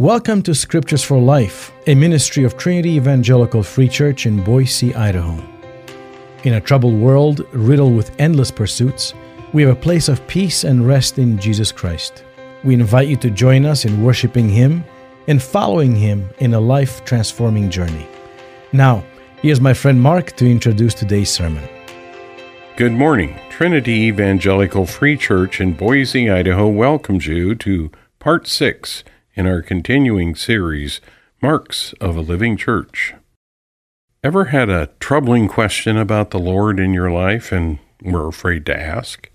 Welcome 0.00 0.42
to 0.42 0.54
Scriptures 0.54 1.02
for 1.02 1.18
Life, 1.18 1.72
a 1.88 1.94
ministry 1.96 2.44
of 2.44 2.56
Trinity 2.56 2.90
Evangelical 2.90 3.64
Free 3.64 3.88
Church 3.88 4.26
in 4.26 4.44
Boise, 4.44 4.94
Idaho. 4.94 5.42
In 6.44 6.54
a 6.54 6.60
troubled 6.60 6.94
world 6.94 7.44
riddled 7.52 7.96
with 7.96 8.14
endless 8.20 8.52
pursuits, 8.52 9.12
we 9.52 9.62
have 9.62 9.76
a 9.76 9.80
place 9.80 10.08
of 10.08 10.24
peace 10.28 10.62
and 10.62 10.86
rest 10.86 11.18
in 11.18 11.36
Jesus 11.36 11.72
Christ. 11.72 12.22
We 12.62 12.74
invite 12.74 13.08
you 13.08 13.16
to 13.16 13.28
join 13.28 13.66
us 13.66 13.84
in 13.84 14.04
worshiping 14.04 14.48
Him 14.48 14.84
and 15.26 15.42
following 15.42 15.96
Him 15.96 16.30
in 16.38 16.54
a 16.54 16.60
life 16.60 17.04
transforming 17.04 17.68
journey. 17.68 18.06
Now, 18.72 19.02
here's 19.42 19.60
my 19.60 19.74
friend 19.74 20.00
Mark 20.00 20.36
to 20.36 20.48
introduce 20.48 20.94
today's 20.94 21.32
sermon. 21.32 21.68
Good 22.76 22.92
morning. 22.92 23.36
Trinity 23.50 24.02
Evangelical 24.02 24.86
Free 24.86 25.16
Church 25.16 25.60
in 25.60 25.72
Boise, 25.72 26.30
Idaho 26.30 26.68
welcomes 26.68 27.26
you 27.26 27.56
to 27.56 27.90
Part 28.20 28.46
6 28.46 29.02
in 29.38 29.46
our 29.46 29.62
continuing 29.62 30.34
series, 30.34 31.00
Marks 31.40 31.92
of 32.00 32.16
a 32.16 32.20
Living 32.20 32.56
Church. 32.56 33.14
Ever 34.24 34.46
had 34.46 34.68
a 34.68 34.88
troubling 34.98 35.46
question 35.46 35.96
about 35.96 36.30
the 36.30 36.40
Lord 36.40 36.80
in 36.80 36.92
your 36.92 37.08
life 37.08 37.52
and 37.52 37.78
were 38.02 38.26
afraid 38.26 38.66
to 38.66 38.76
ask? 38.76 39.30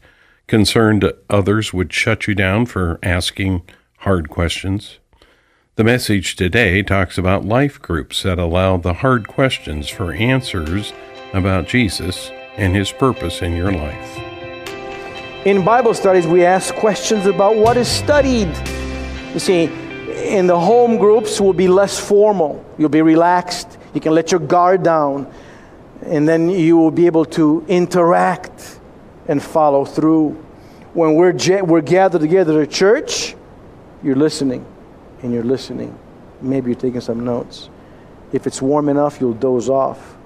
Concerned 0.45 1.09
others 1.29 1.71
would 1.71 1.93
shut 1.93 2.27
you 2.27 2.35
down 2.35 2.65
for 2.65 2.99
asking 3.01 3.61
hard 3.99 4.27
questions? 4.27 4.99
The 5.77 5.85
message 5.85 6.35
today 6.35 6.83
talks 6.83 7.17
about 7.17 7.45
life 7.45 7.81
groups 7.81 8.23
that 8.23 8.37
allow 8.37 8.75
the 8.75 8.95
hard 8.95 9.29
questions 9.29 9.87
for 9.87 10.11
answers 10.11 10.91
about 11.33 11.69
Jesus 11.69 12.29
and 12.57 12.75
his 12.75 12.91
purpose 12.91 13.41
in 13.41 13.55
your 13.55 13.71
life. 13.71 14.17
In 15.45 15.63
Bible 15.63 15.93
studies, 15.93 16.27
we 16.27 16.43
ask 16.43 16.75
questions 16.75 17.25
about 17.25 17.55
what 17.55 17.77
is 17.77 17.87
studied. 17.87 18.53
You 19.33 19.39
see, 19.39 19.71
in 20.13 20.47
the 20.47 20.59
home 20.59 20.97
groups 20.97 21.39
will 21.39 21.53
be 21.53 21.67
less 21.67 21.99
formal. 21.99 22.63
You'll 22.77 22.89
be 22.89 23.01
relaxed. 23.01 23.77
You 23.93 24.01
can 24.01 24.13
let 24.13 24.31
your 24.31 24.39
guard 24.39 24.83
down. 24.83 25.31
And 26.05 26.27
then 26.27 26.49
you 26.49 26.77
will 26.77 26.91
be 26.91 27.05
able 27.05 27.25
to 27.25 27.65
interact 27.67 28.79
and 29.27 29.41
follow 29.41 29.85
through. 29.85 30.31
When 30.93 31.15
we're, 31.15 31.33
we're 31.63 31.81
gathered 31.81 32.21
together 32.21 32.61
at 32.61 32.71
church, 32.71 33.35
you're 34.03 34.15
listening 34.15 34.65
and 35.21 35.33
you're 35.33 35.43
listening. 35.43 35.97
Maybe 36.41 36.71
you're 36.71 36.79
taking 36.79 37.01
some 37.01 37.23
notes. 37.23 37.69
If 38.31 38.47
it's 38.47 38.61
warm 38.61 38.89
enough, 38.89 39.21
you'll 39.21 39.33
doze 39.33 39.69
off. 39.69 40.17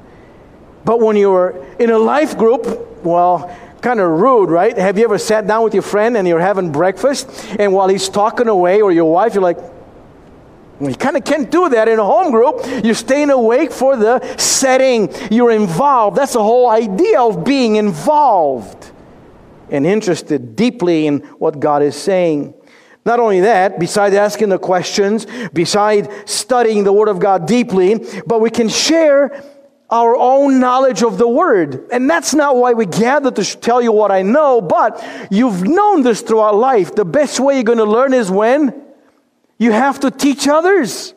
But 0.83 0.99
when 0.99 1.15
you're 1.15 1.65
in 1.79 1.89
a 1.91 1.97
life 1.97 2.37
group, 2.37 2.65
well, 3.03 3.55
kind 3.81 3.99
of 3.99 4.09
rude, 4.09 4.49
right? 4.49 4.75
Have 4.77 4.97
you 4.97 5.03
ever 5.03 5.17
sat 5.17 5.45
down 5.45 5.63
with 5.63 5.73
your 5.73 5.83
friend 5.83 6.17
and 6.17 6.27
you're 6.27 6.39
having 6.39 6.71
breakfast, 6.71 7.29
and 7.59 7.73
while 7.73 7.87
he's 7.87 8.09
talking 8.09 8.47
away, 8.47 8.81
or 8.81 8.91
your 8.91 9.11
wife, 9.11 9.33
you're 9.33 9.43
like, 9.43 9.59
you 10.79 10.93
kind 10.95 11.17
of 11.17 11.23
can't 11.23 11.49
do 11.49 11.69
that 11.69 11.87
in 11.87 11.97
a 11.97 12.03
home 12.03 12.31
group. 12.31 12.61
You're 12.83 12.93
staying 12.93 13.31
awake 13.31 13.71
for 13.71 13.95
the 13.95 14.37
setting. 14.37 15.09
You're 15.31 15.51
involved. 15.51 16.17
That's 16.17 16.33
the 16.33 16.43
whole 16.43 16.69
idea 16.69 17.19
of 17.19 17.43
being 17.43 17.77
involved 17.77 18.91
and 19.69 19.85
interested 19.85 20.55
deeply 20.55 21.07
in 21.07 21.19
what 21.39 21.59
God 21.59 21.81
is 21.81 21.95
saying. 21.95 22.53
Not 23.05 23.19
only 23.19 23.39
that, 23.41 23.79
besides 23.79 24.15
asking 24.15 24.49
the 24.49 24.59
questions, 24.59 25.25
besides 25.53 26.09
studying 26.25 26.83
the 26.83 26.93
Word 26.93 27.07
of 27.07 27.19
God 27.19 27.47
deeply, 27.47 27.95
but 28.25 28.41
we 28.41 28.49
can 28.49 28.69
share 28.69 29.43
our 29.89 30.15
own 30.15 30.59
knowledge 30.59 31.01
of 31.01 31.17
the 31.17 31.27
Word. 31.27 31.87
And 31.91 32.09
that's 32.09 32.33
not 32.33 32.57
why 32.57 32.73
we 32.73 32.85
gather 32.85 33.31
to 33.31 33.43
tell 33.59 33.81
you 33.81 33.93
what 33.93 34.11
I 34.11 34.21
know, 34.21 34.59
but 34.59 35.01
you've 35.31 35.63
known 35.63 36.03
this 36.03 36.21
throughout 36.21 36.55
life. 36.55 36.95
The 36.95 37.05
best 37.05 37.39
way 37.39 37.55
you're 37.55 37.63
going 37.63 37.77
to 37.77 37.85
learn 37.85 38.13
is 38.13 38.29
when 38.29 38.86
you 39.57 39.71
have 39.71 39.99
to 40.01 40.11
teach 40.11 40.47
others. 40.47 41.13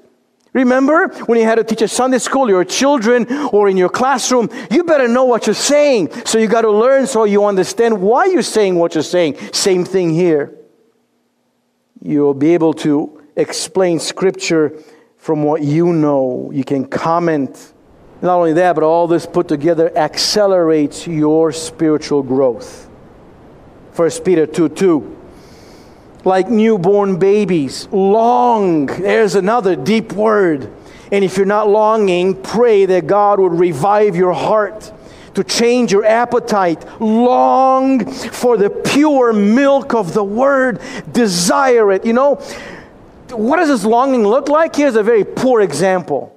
Remember 0.52 1.08
when 1.26 1.38
you 1.38 1.44
had 1.44 1.56
to 1.56 1.64
teach 1.64 1.82
a 1.82 1.88
Sunday 1.88 2.18
school, 2.18 2.48
your 2.48 2.64
children, 2.64 3.26
or 3.52 3.68
in 3.68 3.76
your 3.76 3.88
classroom, 3.88 4.48
you 4.70 4.82
better 4.82 5.06
know 5.06 5.24
what 5.24 5.46
you're 5.46 5.54
saying. 5.54 6.10
So 6.24 6.38
you 6.38 6.48
got 6.48 6.62
to 6.62 6.70
learn 6.70 7.06
so 7.06 7.24
you 7.24 7.44
understand 7.44 8.00
why 8.00 8.24
you're 8.24 8.42
saying 8.42 8.74
what 8.74 8.94
you're 8.94 9.04
saying. 9.04 9.36
Same 9.52 9.84
thing 9.84 10.10
here. 10.10 10.52
You'll 12.02 12.34
be 12.34 12.54
able 12.54 12.74
to 12.74 13.22
explain 13.36 14.00
scripture 14.00 14.76
from 15.18 15.44
what 15.44 15.62
you 15.62 15.92
know. 15.92 16.50
You 16.52 16.64
can 16.64 16.86
comment. 16.86 17.72
Not 18.20 18.36
only 18.36 18.54
that, 18.54 18.74
but 18.74 18.82
all 18.82 19.06
this 19.06 19.26
put 19.26 19.46
together 19.46 19.96
accelerates 19.96 21.06
your 21.06 21.52
spiritual 21.52 22.22
growth. 22.22 22.88
1 23.94 24.10
Peter 24.24 24.46
2 24.46 24.68
2 24.70 25.19
like 26.24 26.48
newborn 26.48 27.18
babies. 27.18 27.88
Long. 27.90 28.86
There's 28.86 29.34
another 29.34 29.76
deep 29.76 30.12
word. 30.12 30.70
And 31.12 31.24
if 31.24 31.36
you're 31.36 31.46
not 31.46 31.68
longing, 31.68 32.40
pray 32.40 32.86
that 32.86 33.06
God 33.06 33.40
would 33.40 33.52
revive 33.52 34.16
your 34.16 34.32
heart 34.32 34.92
to 35.34 35.44
change 35.44 35.92
your 35.92 36.04
appetite. 36.04 36.84
Long 37.00 38.10
for 38.10 38.56
the 38.56 38.70
pure 38.70 39.32
milk 39.32 39.94
of 39.94 40.14
the 40.14 40.24
word. 40.24 40.80
Desire 41.12 41.92
it. 41.92 42.04
You 42.04 42.12
know, 42.12 42.34
what 43.30 43.56
does 43.56 43.68
this 43.68 43.84
longing 43.84 44.24
look 44.24 44.48
like? 44.48 44.74
Here's 44.74 44.96
a 44.96 45.02
very 45.02 45.24
poor 45.24 45.60
example. 45.60 46.36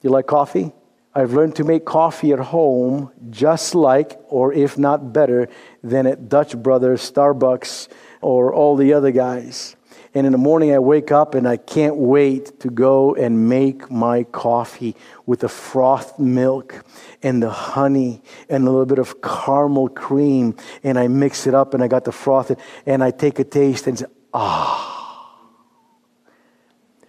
Do 0.00 0.08
You 0.08 0.10
like 0.10 0.26
coffee? 0.26 0.72
I've 1.14 1.34
learned 1.34 1.56
to 1.56 1.64
make 1.64 1.84
coffee 1.84 2.32
at 2.32 2.38
home 2.38 3.12
just 3.30 3.74
like, 3.74 4.18
or 4.28 4.52
if 4.52 4.78
not 4.78 5.12
better, 5.12 5.48
than 5.82 6.06
at 6.06 6.28
Dutch 6.28 6.56
Brothers, 6.56 7.08
Starbucks, 7.08 7.88
or 8.22 8.54
all 8.54 8.76
the 8.76 8.92
other 8.94 9.10
guys. 9.10 9.76
And 10.14 10.26
in 10.26 10.32
the 10.32 10.38
morning, 10.38 10.72
I 10.72 10.78
wake 10.78 11.10
up 11.10 11.34
and 11.34 11.48
I 11.48 11.56
can't 11.56 11.96
wait 11.96 12.60
to 12.60 12.70
go 12.70 13.14
and 13.14 13.48
make 13.48 13.90
my 13.90 14.24
coffee 14.24 14.94
with 15.24 15.40
the 15.40 15.48
froth 15.48 16.18
milk 16.18 16.84
and 17.22 17.42
the 17.42 17.50
honey 17.50 18.22
and 18.48 18.66
a 18.66 18.70
little 18.70 18.84
bit 18.84 18.98
of 18.98 19.22
caramel 19.22 19.88
cream. 19.88 20.54
And 20.84 20.98
I 20.98 21.08
mix 21.08 21.46
it 21.46 21.54
up 21.54 21.72
and 21.72 21.82
I 21.82 21.88
got 21.88 22.04
the 22.04 22.12
froth 22.12 22.54
and 22.84 23.02
I 23.02 23.10
take 23.10 23.38
a 23.38 23.44
taste 23.44 23.86
and 23.86 23.98
say, 23.98 24.06
ah. 24.34 24.90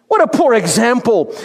What 0.07 0.21
a 0.21 0.27
poor 0.27 0.53
example 0.53 1.35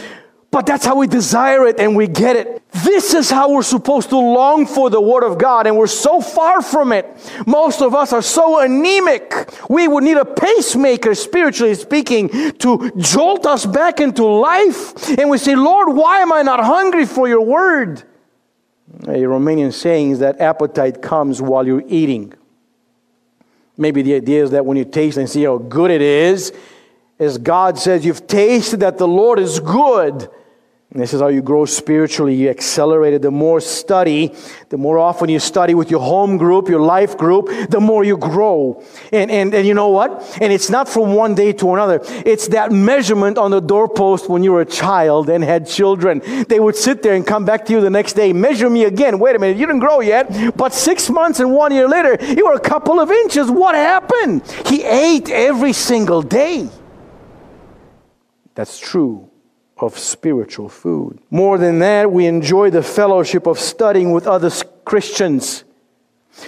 but 0.51 0.65
that's 0.65 0.85
how 0.85 0.97
we 0.97 1.07
desire 1.07 1.67
it 1.67 1.79
and 1.79 1.95
we 1.95 2.07
get 2.07 2.35
it. 2.35 2.63
This 2.85 3.13
is 3.13 3.31
how 3.31 3.53
we're 3.53 3.63
supposed 3.63 4.09
to 4.11 4.19
long 4.19 4.67
for 4.67 4.89
the 4.89 5.01
Word 5.01 5.23
of 5.23 5.39
God, 5.39 5.67
and 5.67 5.77
we're 5.77 5.87
so 5.87 6.21
far 6.21 6.63
from 6.63 6.93
it. 6.93 7.07
Most 7.47 7.83
of 7.83 7.95
us 7.95 8.13
are 8.13 8.23
so 8.23 8.61
anemic. 8.61 9.51
We 9.69 9.89
would 9.89 10.05
need 10.05 10.17
a 10.17 10.25
pacemaker, 10.25 11.15
spiritually 11.15 11.75
speaking, 11.75 12.29
to 12.59 12.91
jolt 12.97 13.47
us 13.47 13.67
back 13.67 14.01
into 14.01 14.25
life. 14.25 15.09
And 15.19 15.29
we 15.29 15.39
say, 15.39 15.55
Lord, 15.55 15.95
why 15.95 16.21
am 16.21 16.33
I 16.33 16.43
not 16.43 16.65
hungry 16.65 17.05
for 17.05 17.29
your 17.29 17.43
Word? 17.43 18.05
A 19.03 19.21
Romanian 19.25 19.73
saying 19.73 20.13
is 20.13 20.19
that 20.21 20.41
appetite 20.41 21.03
comes 21.03 21.43
while 21.43 21.67
you're 21.67 21.85
eating. 21.89 22.33
Maybe 23.77 24.03
the 24.03 24.15
idea 24.15 24.43
is 24.45 24.51
that 24.53 24.65
when 24.65 24.77
you 24.77 24.85
taste 24.85 25.19
and 25.19 25.29
see 25.29 25.45
how 25.45 25.59
good 25.59 25.91
it 25.91 26.03
is, 26.03 26.53
as 27.19 27.39
God 27.39 27.79
says, 27.79 28.05
you've 28.05 28.27
tasted 28.27 28.81
that 28.81 28.99
the 28.99 29.07
Lord 29.09 29.39
is 29.39 29.61
good 29.61 30.31
and 30.91 31.03
this 31.03 31.13
is 31.13 31.21
how 31.21 31.29
you 31.29 31.43
grow 31.43 31.67
spiritually. 31.67 32.35
You 32.35 32.49
accelerate 32.49 33.13
it. 33.13 33.21
The 33.21 33.31
more 33.31 33.61
study, 33.61 34.35
the 34.71 34.79
more 34.79 34.99
often 34.99 35.29
you 35.29 35.39
study 35.39 35.75
with 35.75 35.91
your 35.91 36.01
home 36.01 36.39
group, 36.39 36.67
your 36.67 36.81
life 36.81 37.19
group, 37.19 37.51
the 37.69 37.79
more 37.79 38.05
you 38.05 38.17
grow. 38.17 38.83
And, 39.13 39.31
and, 39.31 39.53
and 39.53 39.67
you 39.67 39.75
know 39.75 39.91
what? 39.91 40.39
And 40.41 40.51
it's 40.51 40.71
not 40.71 40.89
from 40.89 41.13
one 41.13 41.35
day 41.35 41.53
to 41.53 41.75
another. 41.75 42.01
It's 42.25 42.49
that 42.49 42.73
measurement 42.73 43.37
on 43.37 43.51
the 43.51 43.61
doorpost 43.61 44.31
when 44.31 44.43
you 44.43 44.53
were 44.53 44.63
a 44.63 44.67
child 44.67 45.29
and 45.29 45.45
had 45.45 45.67
children. 45.67 46.23
They 46.49 46.59
would 46.59 46.75
sit 46.75 47.03
there 47.03 47.13
and 47.13 47.27
come 47.27 47.45
back 47.45 47.67
to 47.67 47.75
you 47.75 47.83
the 47.83 47.91
next 47.91 48.15
day. 48.15 48.33
Measure 48.33 48.71
me 48.71 48.85
again. 48.85 49.19
Wait 49.19 49.37
a 49.37 49.39
minute. 49.39 49.59
You 49.59 49.67
didn't 49.67 49.81
grow 49.81 50.01
yet. 50.01 50.57
But 50.57 50.73
six 50.73 51.11
months 51.11 51.39
and 51.39 51.53
one 51.53 51.71
year 51.71 51.87
later, 51.87 52.17
you 52.25 52.47
were 52.47 52.55
a 52.55 52.61
couple 52.61 52.99
of 52.99 53.11
inches. 53.11 53.51
What 53.51 53.75
happened? 53.75 54.41
He 54.65 54.85
ate 54.85 55.29
every 55.29 55.75
single 55.75 56.23
day. 56.23 56.71
That's 58.55 58.79
true 58.79 59.28
of 59.83 59.99
spiritual 59.99 60.69
food. 60.69 61.19
More 61.31 61.59
than 61.59 61.79
that, 61.81 62.11
we 62.11 62.27
enjoy 62.27 62.71
the 62.71 62.83
fellowship 62.83 63.47
of 63.47 63.59
studying 63.59 64.13
with 64.13 64.27
other 64.27 64.51
Christians. 64.85 65.65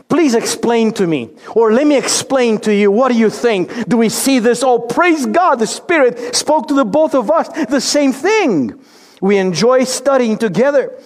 Please 0.08 0.34
explain 0.34 0.92
to 0.92 1.06
me, 1.06 1.30
or 1.54 1.72
let 1.72 1.86
me 1.86 1.96
explain 1.96 2.58
to 2.60 2.72
you. 2.72 2.90
What 2.92 3.10
do 3.10 3.18
you 3.18 3.28
think? 3.28 3.88
Do 3.88 3.96
we 3.96 4.08
see 4.08 4.38
this? 4.38 4.62
Oh, 4.62 4.78
praise 4.78 5.26
God, 5.26 5.56
the 5.56 5.66
Spirit 5.66 6.36
spoke 6.36 6.68
to 6.68 6.74
the 6.74 6.84
both 6.84 7.14
of 7.14 7.30
us 7.30 7.48
the 7.66 7.80
same 7.80 8.12
thing. 8.12 8.80
We 9.20 9.36
enjoy 9.36 9.84
studying 9.84 10.38
together, 10.38 10.96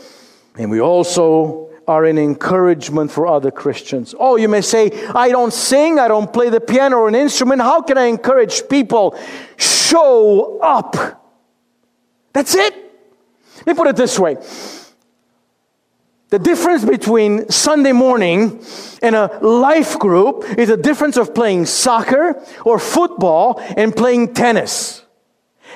and 0.57 0.71
we 0.71 0.81
also 0.81 1.71
are 1.87 2.05
an 2.05 2.19
encouragement 2.19 3.11
for 3.11 3.27
other 3.27 3.51
Christians. 3.51 4.15
Oh, 4.19 4.37
you 4.37 4.49
may 4.49 4.61
say, 4.61 4.91
I 5.15 5.31
don't 5.31 5.53
sing, 5.53 5.99
I 5.99 6.09
don't 6.09 6.33
play 6.33 6.51
the 6.51 6.61
piano 6.61 6.99
or 6.99 7.09
an 7.09 7.15
instrument. 7.15 7.61
How 7.63 7.83
can 7.83 7.99
I 7.99 8.05
encourage 8.05 8.69
people? 8.69 9.19
Show 9.57 10.59
up. 10.61 11.24
That's 12.35 12.55
it. 12.55 12.75
Let 13.59 13.67
me 13.69 13.75
put 13.75 13.87
it 13.87 13.97
this 13.97 14.19
way. 14.19 14.37
The 16.29 16.39
difference 16.41 16.85
between 16.85 17.49
Sunday 17.49 17.93
morning 17.93 18.61
and 19.01 19.15
a 19.15 19.39
life 19.41 19.99
group 20.01 20.45
is 20.59 20.69
a 20.69 20.77
difference 20.77 21.17
of 21.17 21.33
playing 21.33 21.67
soccer 21.67 22.43
or 22.65 22.81
football 22.81 23.61
and 23.77 23.95
playing 23.95 24.35
tennis. 24.35 25.04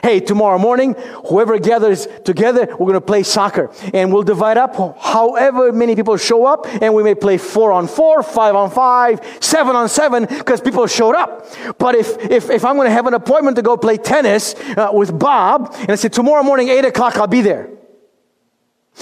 Hey, 0.03 0.21
tomorrow 0.21 0.59
morning, 0.59 0.95
whoever 1.29 1.59
gathers 1.59 2.07
together, 2.25 2.67
we're 2.67 2.87
going 2.87 2.95
to 2.95 3.01
play 3.01 3.23
soccer. 3.23 3.71
And 3.93 4.13
we'll 4.13 4.23
divide 4.23 4.57
up 4.57 4.77
however 4.99 5.73
many 5.73 5.97
people 5.97 6.17
show 6.17 6.47
up. 6.47 6.67
And 6.81 6.95
we 6.95 7.03
may 7.03 7.15
play 7.15 7.39
four 7.39 7.73
on 7.73 7.89
four, 7.89 8.23
five 8.23 8.55
on 8.55 8.71
five, 8.71 9.21
seven 9.41 9.75
on 9.75 9.89
seven, 9.89 10.27
because 10.27 10.61
people 10.61 10.87
showed 10.87 11.15
up. 11.15 11.47
But 11.79 11.95
if, 11.95 12.19
if, 12.31 12.51
if 12.51 12.65
I'm 12.65 12.77
going 12.77 12.87
to 12.87 12.93
have 12.93 13.07
an 13.07 13.15
appointment 13.15 13.57
to 13.57 13.63
go 13.63 13.77
play 13.77 13.97
tennis 13.97 14.55
uh, 14.77 14.91
with 14.93 15.19
Bob, 15.19 15.75
and 15.81 15.91
I 15.91 15.95
say, 15.97 16.09
tomorrow 16.09 16.43
morning, 16.43 16.69
eight 16.69 16.85
o'clock, 16.85 17.17
I'll 17.17 17.27
be 17.27 17.41
there. 17.41 17.71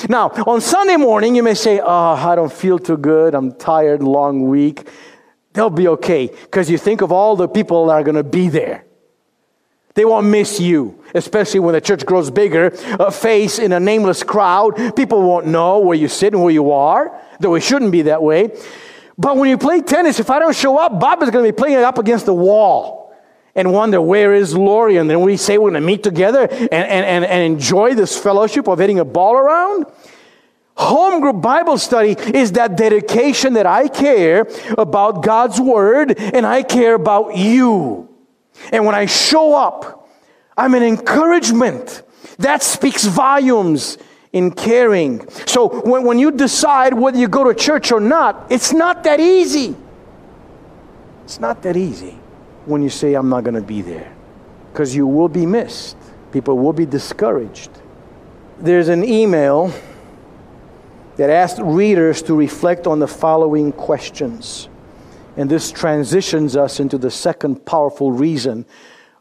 Now, 0.08 0.28
on 0.46 0.60
Sunday 0.60 0.96
morning, 0.96 1.34
you 1.34 1.42
may 1.42 1.54
say, 1.54 1.80
Oh, 1.80 2.14
I 2.14 2.34
don't 2.34 2.52
feel 2.52 2.78
too 2.78 2.98
good. 2.98 3.34
I'm 3.34 3.52
tired, 3.52 4.02
long 4.02 4.48
week. 4.48 4.88
They'll 5.54 5.70
be 5.70 5.88
okay 5.88 6.26
because 6.26 6.70
you 6.70 6.76
think 6.76 7.00
of 7.00 7.12
all 7.12 7.34
the 7.34 7.48
people 7.48 7.86
that 7.86 7.94
are 7.94 8.02
going 8.02 8.16
to 8.16 8.24
be 8.24 8.48
there. 8.48 8.85
They 9.96 10.04
won't 10.04 10.26
miss 10.26 10.60
you, 10.60 11.02
especially 11.14 11.60
when 11.60 11.72
the 11.72 11.80
church 11.80 12.04
grows 12.04 12.30
bigger. 12.30 12.66
A 13.00 13.10
face 13.10 13.58
in 13.58 13.72
a 13.72 13.80
nameless 13.80 14.22
crowd, 14.22 14.94
people 14.94 15.22
won't 15.22 15.46
know 15.46 15.78
where 15.78 15.96
you 15.96 16.06
sit 16.06 16.34
and 16.34 16.42
where 16.42 16.52
you 16.52 16.70
are, 16.70 17.18
though 17.40 17.54
it 17.54 17.62
shouldn't 17.62 17.92
be 17.92 18.02
that 18.02 18.22
way. 18.22 18.54
But 19.16 19.38
when 19.38 19.48
you 19.48 19.56
play 19.56 19.80
tennis, 19.80 20.20
if 20.20 20.28
I 20.28 20.38
don't 20.38 20.54
show 20.54 20.78
up, 20.78 21.00
Bob 21.00 21.22
is 21.22 21.30
going 21.30 21.46
to 21.46 21.50
be 21.50 21.56
playing 21.56 21.78
it 21.78 21.82
up 21.82 21.96
against 21.96 22.26
the 22.26 22.34
wall 22.34 23.16
and 23.54 23.72
wonder, 23.72 23.98
where 24.02 24.34
is 24.34 24.54
Lori? 24.54 24.98
And 24.98 25.08
then 25.08 25.22
we 25.22 25.38
say 25.38 25.56
we're 25.56 25.70
going 25.70 25.80
to 25.80 25.86
meet 25.86 26.02
together 26.02 26.42
and, 26.42 26.70
and, 26.70 26.70
and, 27.06 27.24
and 27.24 27.54
enjoy 27.54 27.94
this 27.94 28.18
fellowship 28.18 28.68
of 28.68 28.78
hitting 28.78 28.98
a 28.98 29.04
ball 29.06 29.34
around. 29.34 29.86
Home 30.76 31.22
group 31.22 31.40
Bible 31.40 31.78
study 31.78 32.16
is 32.34 32.52
that 32.52 32.76
dedication 32.76 33.54
that 33.54 33.64
I 33.64 33.88
care 33.88 34.46
about 34.76 35.22
God's 35.22 35.58
word 35.58 36.18
and 36.18 36.44
I 36.44 36.62
care 36.62 36.92
about 36.92 37.34
you. 37.38 38.14
And 38.72 38.84
when 38.84 38.94
I 38.94 39.06
show 39.06 39.54
up, 39.54 40.08
I'm 40.56 40.74
an 40.74 40.82
encouragement. 40.82 42.02
That 42.38 42.62
speaks 42.62 43.04
volumes 43.04 43.98
in 44.32 44.50
caring. 44.50 45.28
So 45.46 45.80
when, 45.80 46.04
when 46.04 46.18
you 46.18 46.30
decide 46.30 46.94
whether 46.94 47.18
you 47.18 47.28
go 47.28 47.44
to 47.44 47.54
church 47.54 47.92
or 47.92 48.00
not, 48.00 48.46
it's 48.50 48.72
not 48.72 49.04
that 49.04 49.20
easy. 49.20 49.74
It's 51.24 51.40
not 51.40 51.62
that 51.62 51.76
easy 51.76 52.18
when 52.66 52.82
you 52.82 52.90
say, 52.90 53.14
I'm 53.14 53.28
not 53.28 53.44
going 53.44 53.54
to 53.54 53.62
be 53.62 53.82
there. 53.82 54.14
Because 54.72 54.94
you 54.94 55.06
will 55.06 55.28
be 55.28 55.46
missed, 55.46 55.96
people 56.32 56.58
will 56.58 56.72
be 56.72 56.86
discouraged. 56.86 57.70
There's 58.58 58.88
an 58.88 59.04
email 59.04 59.72
that 61.16 61.30
asked 61.30 61.58
readers 61.62 62.22
to 62.22 62.34
reflect 62.34 62.86
on 62.86 62.98
the 62.98 63.08
following 63.08 63.72
questions. 63.72 64.68
And 65.36 65.50
this 65.50 65.70
transitions 65.70 66.56
us 66.56 66.80
into 66.80 66.98
the 66.98 67.10
second 67.10 67.66
powerful 67.66 68.10
reason 68.12 68.64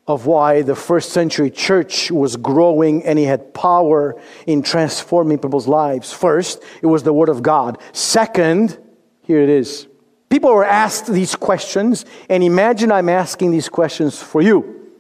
of 0.08 0.28
why 0.28 0.62
the 0.62 0.76
first 0.76 1.12
century 1.12 1.50
church 1.50 2.12
was 2.12 2.38
growing 2.38 3.04
and 3.04 3.18
he 3.18 3.26
had 3.26 3.54
power 3.54 4.20
in 4.46 4.62
transforming 4.62 5.40
people's 5.40 5.68
lives. 5.68 6.14
First, 6.14 6.64
it 6.82 6.86
was 6.86 7.04
the 7.04 7.14
Word 7.14 7.30
of 7.30 7.42
God. 7.42 7.80
Second, 7.92 8.78
here 9.24 9.42
it 9.42 9.50
is. 9.50 9.88
People 10.30 10.54
were 10.54 10.66
asked 10.66 11.08
these 11.08 11.36
questions, 11.36 12.06
and 12.30 12.44
imagine 12.44 12.92
I'm 12.92 13.10
asking 13.10 13.52
these 13.52 13.70
questions 13.70 14.22
for 14.22 14.42
you 14.42 14.92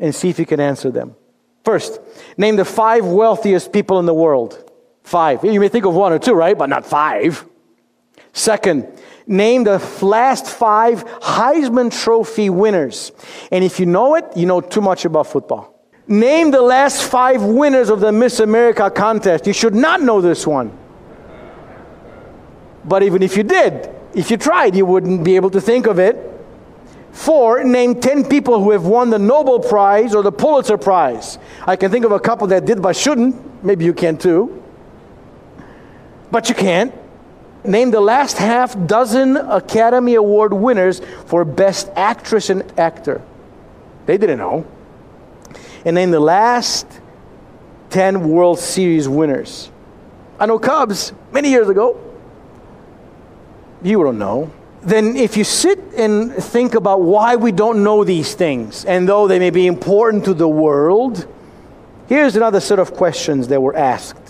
and 0.00 0.14
see 0.14 0.30
if 0.30 0.38
you 0.38 0.46
can 0.46 0.58
answer 0.58 0.90
them. 0.90 1.14
First, 1.64 2.00
name 2.36 2.56
the 2.56 2.64
five 2.64 3.04
wealthiest 3.04 3.72
people 3.72 3.98
in 4.00 4.06
the 4.06 4.14
world. 4.14 4.70
Five. 5.04 5.44
You 5.44 5.60
may 5.60 5.68
think 5.68 5.84
of 5.84 5.94
one 5.94 6.12
or 6.12 6.18
two, 6.18 6.32
right? 6.32 6.56
But 6.56 6.68
not 6.68 6.86
five. 6.86 7.44
Second, 8.32 8.88
name 9.32 9.64
the 9.64 9.78
last 10.02 10.46
five 10.46 11.04
Heisman 11.04 11.90
Trophy 11.90 12.50
winners. 12.50 13.10
And 13.50 13.64
if 13.64 13.80
you 13.80 13.86
know 13.86 14.14
it, 14.14 14.24
you 14.36 14.46
know 14.46 14.60
too 14.60 14.80
much 14.80 15.04
about 15.04 15.26
football. 15.26 15.72
Name 16.06 16.50
the 16.50 16.60
last 16.60 17.02
five 17.02 17.42
winners 17.42 17.88
of 17.88 18.00
the 18.00 18.12
Miss 18.12 18.38
America 18.38 18.90
contest. 18.90 19.46
You 19.46 19.52
should 19.52 19.74
not 19.74 20.02
know 20.02 20.20
this 20.20 20.46
one. 20.46 20.76
But 22.84 23.02
even 23.02 23.22
if 23.22 23.36
you 23.36 23.42
did, 23.42 23.88
if 24.14 24.30
you 24.30 24.36
tried, 24.36 24.76
you 24.76 24.84
wouldn't 24.84 25.24
be 25.24 25.36
able 25.36 25.50
to 25.50 25.60
think 25.60 25.86
of 25.86 25.98
it. 25.98 26.28
Four, 27.12 27.62
name 27.62 28.00
10 28.00 28.24
people 28.24 28.62
who 28.62 28.70
have 28.72 28.84
won 28.84 29.10
the 29.10 29.18
Nobel 29.18 29.60
Prize 29.60 30.14
or 30.14 30.22
the 30.22 30.32
Pulitzer 30.32 30.78
Prize. 30.78 31.38
I 31.66 31.76
can 31.76 31.90
think 31.90 32.04
of 32.04 32.12
a 32.12 32.20
couple 32.20 32.46
that 32.48 32.64
did 32.64 32.82
but 32.82 32.96
shouldn't. 32.96 33.64
Maybe 33.64 33.84
you 33.84 33.92
can 33.94 34.16
too. 34.16 34.62
But 36.30 36.48
you 36.48 36.54
can't. 36.54 36.92
Name 37.64 37.92
the 37.92 38.00
last 38.00 38.38
half 38.38 38.76
dozen 38.86 39.36
Academy 39.36 40.14
Award 40.14 40.52
winners 40.52 41.00
for 41.26 41.44
Best 41.44 41.88
Actress 41.94 42.50
and 42.50 42.64
Actor. 42.78 43.22
They 44.06 44.18
didn't 44.18 44.38
know. 44.38 44.66
And 45.84 45.94
name 45.94 46.10
the 46.10 46.20
last 46.20 46.86
10 47.90 48.28
World 48.28 48.58
Series 48.58 49.08
winners. 49.08 49.70
I 50.40 50.46
know 50.46 50.58
Cubs 50.58 51.12
many 51.30 51.50
years 51.50 51.68
ago. 51.68 52.00
You 53.82 54.02
don't 54.02 54.18
know. 54.18 54.52
Then, 54.80 55.16
if 55.16 55.36
you 55.36 55.44
sit 55.44 55.78
and 55.96 56.32
think 56.32 56.74
about 56.74 57.02
why 57.02 57.36
we 57.36 57.52
don't 57.52 57.84
know 57.84 58.02
these 58.02 58.34
things, 58.34 58.84
and 58.84 59.08
though 59.08 59.28
they 59.28 59.38
may 59.38 59.50
be 59.50 59.68
important 59.68 60.24
to 60.24 60.34
the 60.34 60.48
world, 60.48 61.28
here's 62.08 62.34
another 62.34 62.58
set 62.58 62.80
of 62.80 62.94
questions 62.94 63.46
that 63.48 63.60
were 63.60 63.76
asked 63.76 64.21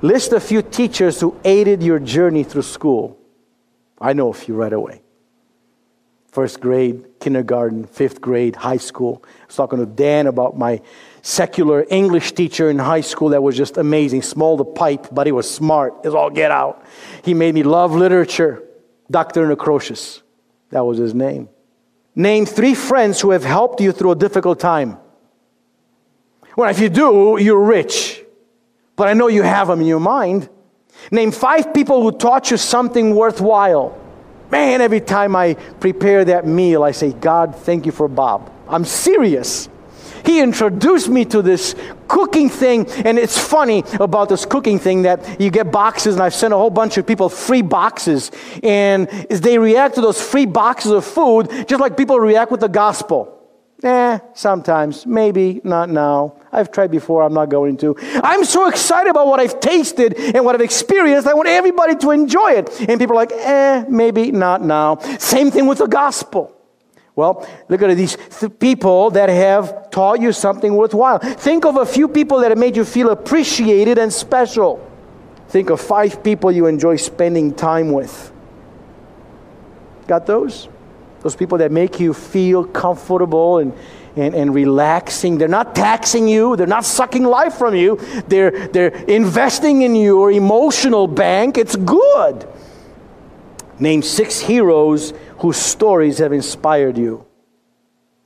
List 0.00 0.32
a 0.32 0.40
few 0.40 0.62
teachers 0.62 1.20
who 1.20 1.36
aided 1.44 1.82
your 1.82 1.98
journey 1.98 2.44
through 2.44 2.62
school. 2.62 3.18
I 4.00 4.12
know 4.12 4.28
a 4.28 4.34
few 4.34 4.54
right 4.54 4.72
away. 4.72 5.02
First 6.30 6.60
grade, 6.60 7.04
kindergarten, 7.20 7.84
fifth 7.84 8.20
grade, 8.20 8.54
high 8.54 8.76
school. 8.76 9.24
I 9.24 9.46
was 9.46 9.56
talking 9.56 9.78
to 9.80 9.86
Dan 9.86 10.28
about 10.28 10.56
my 10.56 10.82
secular 11.22 11.84
English 11.90 12.32
teacher 12.32 12.70
in 12.70 12.78
high 12.78 13.00
school 13.00 13.30
that 13.30 13.42
was 13.42 13.56
just 13.56 13.76
amazing. 13.76 14.22
Small 14.22 14.56
the 14.56 14.64
pipe, 14.64 15.08
but 15.10 15.26
he 15.26 15.32
was 15.32 15.50
smart. 15.50 15.94
It's 16.04 16.14
all 16.14 16.30
get 16.30 16.52
out. 16.52 16.84
He 17.24 17.34
made 17.34 17.54
me 17.54 17.64
love 17.64 17.92
literature. 17.92 18.62
Dr. 19.10 19.48
Necrocious. 19.48 20.22
That 20.70 20.84
was 20.84 20.98
his 20.98 21.14
name. 21.14 21.48
Name 22.14 22.46
three 22.46 22.74
friends 22.74 23.20
who 23.20 23.30
have 23.30 23.44
helped 23.44 23.80
you 23.80 23.90
through 23.90 24.12
a 24.12 24.16
difficult 24.16 24.60
time. 24.60 24.98
Well, 26.56 26.70
if 26.70 26.78
you 26.78 26.88
do, 26.88 27.38
you're 27.40 27.64
rich 27.64 28.17
but 28.98 29.08
I 29.08 29.14
know 29.14 29.28
you 29.28 29.42
have 29.42 29.68
them 29.68 29.80
in 29.80 29.86
your 29.86 30.00
mind. 30.00 30.50
Name 31.12 31.30
five 31.30 31.72
people 31.72 32.02
who 32.02 32.10
taught 32.10 32.50
you 32.50 32.56
something 32.56 33.14
worthwhile. 33.14 33.96
Man, 34.50 34.80
every 34.80 35.00
time 35.00 35.36
I 35.36 35.54
prepare 35.54 36.24
that 36.24 36.46
meal, 36.46 36.82
I 36.82 36.90
say, 36.90 37.12
God, 37.12 37.54
thank 37.54 37.86
you 37.86 37.92
for 37.92 38.08
Bob. 38.08 38.52
I'm 38.68 38.84
serious. 38.84 39.68
He 40.24 40.40
introduced 40.40 41.08
me 41.08 41.24
to 41.26 41.42
this 41.42 41.76
cooking 42.08 42.50
thing, 42.50 42.90
and 42.90 43.18
it's 43.18 43.38
funny 43.38 43.84
about 44.00 44.28
this 44.28 44.44
cooking 44.44 44.80
thing 44.80 45.02
that 45.02 45.40
you 45.40 45.50
get 45.50 45.70
boxes, 45.70 46.14
and 46.14 46.22
I've 46.22 46.34
sent 46.34 46.52
a 46.52 46.56
whole 46.56 46.68
bunch 46.68 46.98
of 46.98 47.06
people 47.06 47.28
free 47.28 47.62
boxes, 47.62 48.32
and 48.64 49.08
they 49.30 49.58
react 49.58 49.94
to 49.94 50.00
those 50.00 50.20
free 50.20 50.46
boxes 50.46 50.90
of 50.90 51.04
food 51.04 51.50
just 51.68 51.80
like 51.80 51.96
people 51.96 52.18
react 52.18 52.50
with 52.50 52.60
the 52.60 52.68
gospel. 52.68 53.37
Eh, 53.82 54.18
sometimes, 54.34 55.06
maybe, 55.06 55.60
not 55.62 55.88
now. 55.88 56.34
I've 56.50 56.72
tried 56.72 56.90
before, 56.90 57.22
I'm 57.22 57.32
not 57.32 57.48
going 57.48 57.76
to. 57.78 57.94
I'm 58.24 58.44
so 58.44 58.66
excited 58.66 59.08
about 59.08 59.28
what 59.28 59.38
I've 59.38 59.60
tasted 59.60 60.14
and 60.14 60.44
what 60.44 60.56
I've 60.56 60.60
experienced, 60.62 61.28
I 61.28 61.34
want 61.34 61.48
everybody 61.48 61.94
to 61.96 62.10
enjoy 62.10 62.52
it. 62.52 62.80
And 62.88 62.98
people 62.98 63.14
are 63.16 63.20
like, 63.20 63.32
eh, 63.32 63.84
maybe, 63.88 64.32
not 64.32 64.62
now. 64.62 64.96
Same 65.18 65.52
thing 65.52 65.66
with 65.66 65.78
the 65.78 65.86
gospel. 65.86 66.56
Well, 67.14 67.46
look 67.68 67.82
at 67.82 67.96
these 67.96 68.16
th- 68.16 68.58
people 68.58 69.10
that 69.10 69.28
have 69.28 69.90
taught 69.90 70.20
you 70.20 70.32
something 70.32 70.74
worthwhile. 70.74 71.18
Think 71.18 71.64
of 71.64 71.76
a 71.76 71.86
few 71.86 72.08
people 72.08 72.40
that 72.40 72.50
have 72.50 72.58
made 72.58 72.76
you 72.76 72.84
feel 72.84 73.10
appreciated 73.10 73.98
and 73.98 74.12
special. 74.12 74.84
Think 75.48 75.70
of 75.70 75.80
five 75.80 76.22
people 76.22 76.50
you 76.50 76.66
enjoy 76.66 76.96
spending 76.96 77.54
time 77.54 77.92
with. 77.92 78.32
Got 80.08 80.26
those? 80.26 80.68
Those 81.20 81.34
people 81.34 81.58
that 81.58 81.72
make 81.72 81.98
you 81.98 82.14
feel 82.14 82.64
comfortable 82.64 83.58
and, 83.58 83.72
and, 84.16 84.34
and 84.34 84.54
relaxing. 84.54 85.38
They're 85.38 85.48
not 85.48 85.74
taxing 85.74 86.28
you, 86.28 86.56
they're 86.56 86.66
not 86.66 86.84
sucking 86.84 87.24
life 87.24 87.54
from 87.54 87.74
you, 87.74 87.96
they're, 88.28 88.68
they're 88.68 88.94
investing 89.06 89.82
in 89.82 89.96
your 89.96 90.30
emotional 90.30 91.06
bank. 91.06 91.58
It's 91.58 91.76
good. 91.76 92.48
Name 93.78 94.02
six 94.02 94.40
heroes 94.40 95.12
whose 95.38 95.56
stories 95.56 96.18
have 96.18 96.32
inspired 96.32 96.98
you. 96.98 97.24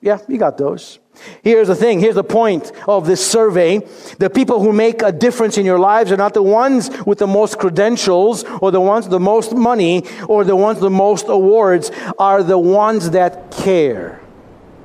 Yeah, 0.00 0.18
you 0.28 0.38
got 0.38 0.56
those. 0.58 0.99
Here's 1.42 1.69
the 1.69 1.75
thing, 1.75 2.00
here's 2.00 2.14
the 2.14 2.25
point 2.25 2.73
of 2.88 3.07
this 3.07 3.25
survey. 3.25 3.78
The 4.19 4.31
people 4.31 4.61
who 4.61 4.73
make 4.73 5.02
a 5.02 5.12
difference 5.12 5.59
in 5.59 5.66
your 5.66 5.78
lives 5.78 6.11
are 6.11 6.16
not 6.16 6.35
the 6.35 6.42
ones 6.42 6.90
with 7.04 7.19
the 7.19 7.26
most 7.26 7.59
credentials 7.59 8.45
or 8.61 8.71
the 8.71 8.81
ones 8.81 9.07
with 9.07 9.12
the 9.12 9.21
most 9.21 9.54
money 9.54 10.04
or 10.28 10.45
the 10.45 10.57
ones 10.57 10.76
with 10.76 10.85
the 10.85 10.90
most 10.90 11.26
awards, 11.28 11.90
are 12.19 12.42
the 12.42 12.59
ones 12.59 13.11
that 13.11 13.50
care. 13.50 14.21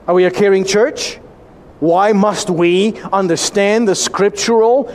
Are 0.08 0.14
we 0.14 0.26
a 0.26 0.32
caring 0.32 0.66
church? 0.66 1.18
Why 1.80 2.12
must 2.12 2.50
we 2.50 3.00
understand 3.14 3.88
the 3.88 3.96
scriptural 3.96 4.94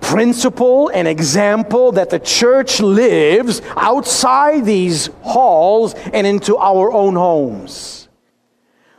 principle 0.00 0.88
and 0.88 1.06
example 1.06 1.92
that 1.92 2.10
the 2.10 2.18
church 2.18 2.80
lives 2.80 3.62
outside 3.76 4.64
these 4.64 5.08
halls 5.22 5.94
and 6.12 6.26
into 6.26 6.56
our 6.56 6.90
own 6.92 7.14
homes? 7.14 8.07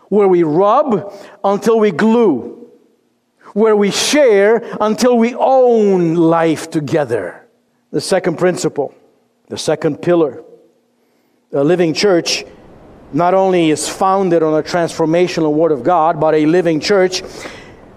Where 0.09 0.27
we 0.27 0.43
rub 0.43 1.13
until 1.43 1.79
we 1.79 1.91
glue, 1.91 2.69
where 3.53 3.75
we 3.75 3.91
share 3.91 4.63
until 4.81 5.17
we 5.17 5.33
own 5.35 6.15
life 6.15 6.69
together. 6.69 7.47
The 7.91 8.01
second 8.01 8.37
principle, 8.37 8.93
the 9.47 9.57
second 9.57 10.01
pillar. 10.01 10.43
A 11.53 11.63
living 11.63 11.93
church 11.93 12.43
not 13.11 13.33
only 13.33 13.71
is 13.71 13.89
founded 13.89 14.43
on 14.43 14.53
a 14.53 14.61
transformational 14.61 15.53
Word 15.53 15.71
of 15.71 15.83
God, 15.83 16.19
but 16.19 16.35
a 16.35 16.45
living 16.45 16.79
church 16.79 17.23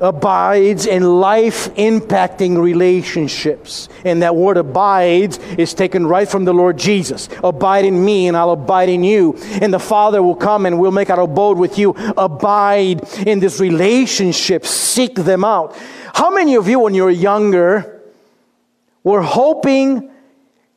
abides 0.02 0.84
in 0.84 1.04
life 1.20 1.72
impacting 1.76 2.60
relationships. 2.60 3.88
And 4.04 4.20
that 4.22 4.34
word 4.34 4.56
abides 4.56 5.38
is 5.56 5.72
taken 5.72 6.06
right 6.06 6.28
from 6.28 6.44
the 6.44 6.52
Lord 6.52 6.76
Jesus. 6.76 7.28
Abide 7.42 7.84
in 7.84 8.04
me, 8.04 8.26
and 8.26 8.36
I'll 8.36 8.50
abide 8.50 8.88
in 8.88 9.04
you. 9.04 9.36
And 9.62 9.72
the 9.72 9.78
Father 9.78 10.20
will 10.22 10.34
come 10.34 10.66
and 10.66 10.78
we'll 10.78 10.90
make 10.90 11.08
our 11.08 11.20
abode 11.20 11.56
with 11.56 11.78
you. 11.78 11.94
Abide 12.16 13.02
in 13.26 13.38
this 13.38 13.60
relationship, 13.60 14.66
seek 14.66 15.14
them 15.14 15.44
out. 15.44 15.76
How 16.12 16.30
many 16.30 16.56
of 16.56 16.68
you, 16.68 16.80
when 16.80 16.94
you 16.94 17.04
were 17.04 17.10
younger, 17.10 18.02
were 19.04 19.22
hoping 19.22 20.10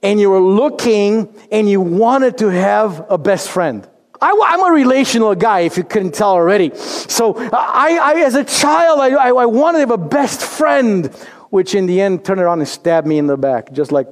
and 0.04 0.20
you 0.20 0.30
were 0.30 0.40
looking 0.40 1.34
and 1.52 1.68
you 1.68 1.82
wanted 1.82 2.38
to 2.38 2.50
have 2.50 3.06
a 3.10 3.18
best 3.18 3.50
friend? 3.50 3.88
I, 4.22 4.30
am 4.54 4.64
a 4.64 4.72
relational 4.72 5.36
guy, 5.36 5.62
if 5.62 5.78
you 5.78 5.84
couldn't 5.84 6.14
tell 6.14 6.32
already. 6.32 6.72
So, 6.76 7.36
I, 7.38 8.00
I 8.02 8.14
as 8.22 8.36
a 8.36 8.44
child, 8.44 9.00
I, 9.00 9.10
I, 9.10 9.30
I 9.30 9.46
wanted 9.46 9.80
to 9.80 9.82
have 9.82 9.92
a 9.92 9.98
best 9.98 10.42
friend, 10.42 11.08
which 11.50 11.76
in 11.76 11.86
the 11.86 12.02
end 12.02 12.26
turned 12.26 12.42
around 12.42 12.60
and 12.60 12.68
stabbed 12.68 13.08
me 13.08 13.18
in 13.18 13.28
the 13.28 13.38
back, 13.38 13.72
just 13.72 13.92
like 13.92 14.08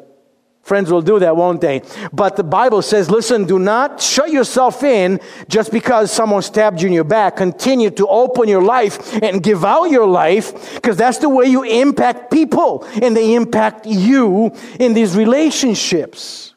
friends 0.64 0.90
will 0.92 1.02
do 1.02 1.20
that, 1.20 1.36
won't 1.36 1.62
they? 1.62 1.82
But 2.12 2.38
the 2.38 2.44
Bible 2.44 2.82
says, 2.82 3.12
listen, 3.12 3.46
do 3.46 3.60
not 3.60 4.02
shut 4.02 4.32
yourself 4.32 4.82
in 4.84 5.20
just 5.50 5.72
because 5.72 6.12
someone 6.12 6.42
stabbed 6.42 6.82
you 6.82 6.88
in 6.88 6.94
your 6.94 7.04
back. 7.04 7.36
Continue 7.36 7.92
to 7.92 8.08
open 8.08 8.48
your 8.48 8.64
life 8.64 9.14
and 9.22 9.44
give 9.44 9.66
out 9.66 9.86
your 9.86 10.08
life, 10.08 10.76
because 10.76 10.98
that's 10.98 11.18
the 11.18 11.30
way 11.30 11.46
you 11.46 11.64
impact 11.64 12.32
people, 12.32 12.88
and 13.02 13.16
they 13.16 13.36
impact 13.36 13.86
you 13.86 14.52
in 14.80 14.94
these 14.94 15.16
relationships. 15.16 16.53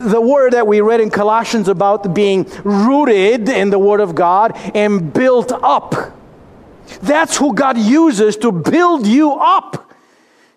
The 0.00 0.20
word 0.20 0.54
that 0.54 0.66
we 0.66 0.80
read 0.80 1.00
in 1.00 1.10
Colossians 1.10 1.68
about 1.68 2.14
being 2.14 2.50
rooted 2.64 3.50
in 3.50 3.68
the 3.68 3.78
Word 3.78 4.00
of 4.00 4.14
God 4.14 4.56
and 4.74 5.12
built 5.12 5.52
up. 5.52 5.94
That's 7.02 7.36
who 7.36 7.52
God 7.52 7.76
uses 7.76 8.38
to 8.38 8.50
build 8.50 9.06
you 9.06 9.32
up. 9.32 9.92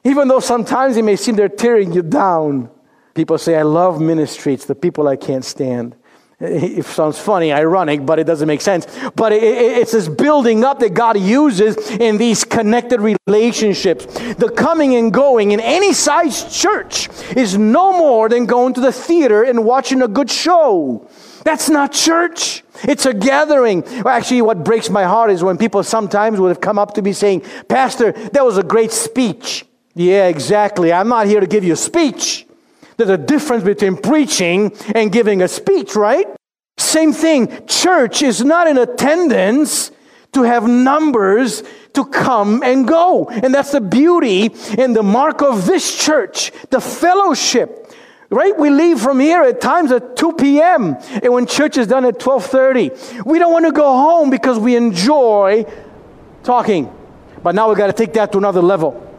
Even 0.05 0.29
though 0.29 0.39
sometimes 0.39 0.95
it 0.95 1.03
may 1.03 1.17
seem 1.17 1.35
they're 1.35 1.49
tearing 1.49 1.91
you 1.91 2.01
down. 2.01 2.69
People 3.15 3.37
say, 3.37 3.57
I 3.57 3.63
love 3.63 3.99
ministry. 3.99 4.53
It's 4.53 4.63
the 4.63 4.75
people 4.75 5.09
I 5.09 5.17
can't 5.17 5.43
stand. 5.43 5.97
It 6.53 6.85
sounds 6.85 7.17
funny, 7.17 7.53
ironic, 7.53 8.05
but 8.05 8.19
it 8.19 8.25
doesn't 8.25 8.47
make 8.47 8.59
sense. 8.59 8.85
But 9.15 9.31
it, 9.31 9.43
it, 9.43 9.77
it's 9.77 9.93
this 9.93 10.09
building 10.09 10.65
up 10.65 10.79
that 10.79 10.93
God 10.93 11.17
uses 11.17 11.77
in 11.91 12.17
these 12.17 12.43
connected 12.43 12.99
relationships. 12.99 14.05
The 14.05 14.51
coming 14.55 14.95
and 14.95 15.13
going 15.13 15.51
in 15.51 15.61
any 15.61 15.93
size 15.93 16.55
church 16.55 17.07
is 17.37 17.57
no 17.57 17.97
more 17.97 18.27
than 18.27 18.45
going 18.45 18.73
to 18.73 18.81
the 18.81 18.91
theater 18.91 19.43
and 19.43 19.63
watching 19.63 20.01
a 20.01 20.07
good 20.07 20.29
show. 20.29 21.07
That's 21.45 21.69
not 21.69 21.93
church. 21.93 22.63
It's 22.83 23.05
a 23.05 23.13
gathering. 23.13 23.85
Actually, 24.05 24.41
what 24.41 24.65
breaks 24.65 24.89
my 24.89 25.03
heart 25.03 25.31
is 25.31 25.43
when 25.43 25.57
people 25.57 25.81
sometimes 25.83 26.41
would 26.41 26.49
have 26.49 26.61
come 26.61 26.77
up 26.77 26.93
to 26.95 27.01
me 27.01 27.13
saying, 27.13 27.43
Pastor, 27.69 28.11
that 28.11 28.43
was 28.43 28.57
a 28.57 28.63
great 28.63 28.91
speech. 28.91 29.65
Yeah, 29.95 30.27
exactly. 30.27 30.91
I'm 30.91 31.07
not 31.07 31.27
here 31.27 31.39
to 31.39 31.47
give 31.47 31.63
you 31.63 31.73
a 31.73 31.77
speech. 31.77 32.47
There's 32.97 33.09
a 33.09 33.17
difference 33.17 33.63
between 33.63 33.97
preaching 33.97 34.75
and 34.93 35.11
giving 35.11 35.41
a 35.41 35.47
speech, 35.47 35.95
right? 35.95 36.27
Same 36.77 37.13
thing. 37.13 37.65
Church 37.67 38.21
is 38.21 38.43
not 38.43 38.67
in 38.67 38.77
attendance 38.77 39.91
to 40.33 40.43
have 40.43 40.67
numbers 40.67 41.63
to 41.93 42.05
come 42.05 42.63
and 42.63 42.87
go. 42.87 43.25
And 43.29 43.53
that's 43.53 43.71
the 43.71 43.81
beauty 43.81 44.53
and 44.77 44.95
the 44.95 45.03
mark 45.03 45.41
of 45.41 45.65
this 45.65 46.03
church, 46.03 46.51
the 46.69 46.81
fellowship. 46.81 47.79
Right? 48.29 48.57
We 48.57 48.71
leave 48.71 48.99
from 48.99 49.19
here 49.19 49.43
at 49.43 49.61
times 49.61 49.91
at 49.91 50.15
2 50.15 50.33
p.m. 50.33 50.97
and 51.21 51.31
when 51.31 51.45
church 51.45 51.77
is 51.77 51.85
done 51.85 52.03
at 52.03 52.17
12:30. 52.17 53.25
We 53.25 53.37
don't 53.37 53.53
want 53.53 53.65
to 53.65 53.71
go 53.71 53.85
home 53.85 54.31
because 54.31 54.57
we 54.57 54.75
enjoy 54.75 55.65
talking. 56.41 56.91
But 57.43 57.53
now 57.53 57.69
we've 57.69 57.77
got 57.77 57.87
to 57.87 57.93
take 57.93 58.13
that 58.13 58.31
to 58.31 58.39
another 58.39 58.61
level. 58.61 59.12